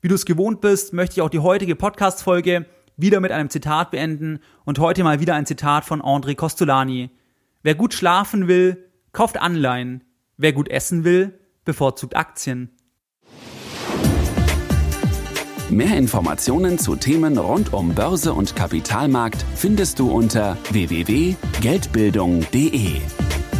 Wie 0.00 0.08
du 0.08 0.14
es 0.14 0.24
gewohnt 0.24 0.60
bist, 0.60 0.94
möchte 0.94 1.14
ich 1.14 1.22
auch 1.22 1.28
die 1.28 1.40
heutige 1.40 1.76
Podcast-Folge 1.76 2.64
wieder 2.96 3.20
mit 3.20 3.32
einem 3.32 3.50
Zitat 3.50 3.90
beenden 3.90 4.40
und 4.64 4.78
heute 4.78 5.04
mal 5.04 5.20
wieder 5.20 5.34
ein 5.34 5.46
Zitat 5.46 5.84
von 5.84 6.00
André 6.00 6.34
Costolani. 6.34 7.10
Wer 7.62 7.74
gut 7.74 7.92
schlafen 7.92 8.48
will, 8.48 8.84
kauft 9.12 9.36
Anleihen. 9.36 10.04
Wer 10.40 10.52
gut 10.52 10.70
essen 10.70 11.02
will, 11.02 11.36
bevorzugt 11.64 12.14
Aktien. 12.16 12.70
Mehr 15.68 15.98
Informationen 15.98 16.78
zu 16.78 16.94
Themen 16.94 17.36
rund 17.36 17.74
um 17.74 17.92
Börse 17.94 18.32
und 18.32 18.54
Kapitalmarkt 18.54 19.44
findest 19.56 19.98
du 19.98 20.08
unter 20.10 20.56
www.geldbildung.de. 20.70 23.00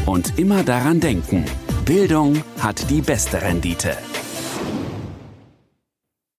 Und 0.07 0.39
immer 0.39 0.63
daran 0.63 1.01
denken, 1.01 1.45
Bildung 1.85 2.45
hat 2.61 2.89
die 2.89 3.03
beste 3.03 3.43
Rendite. 3.43 3.97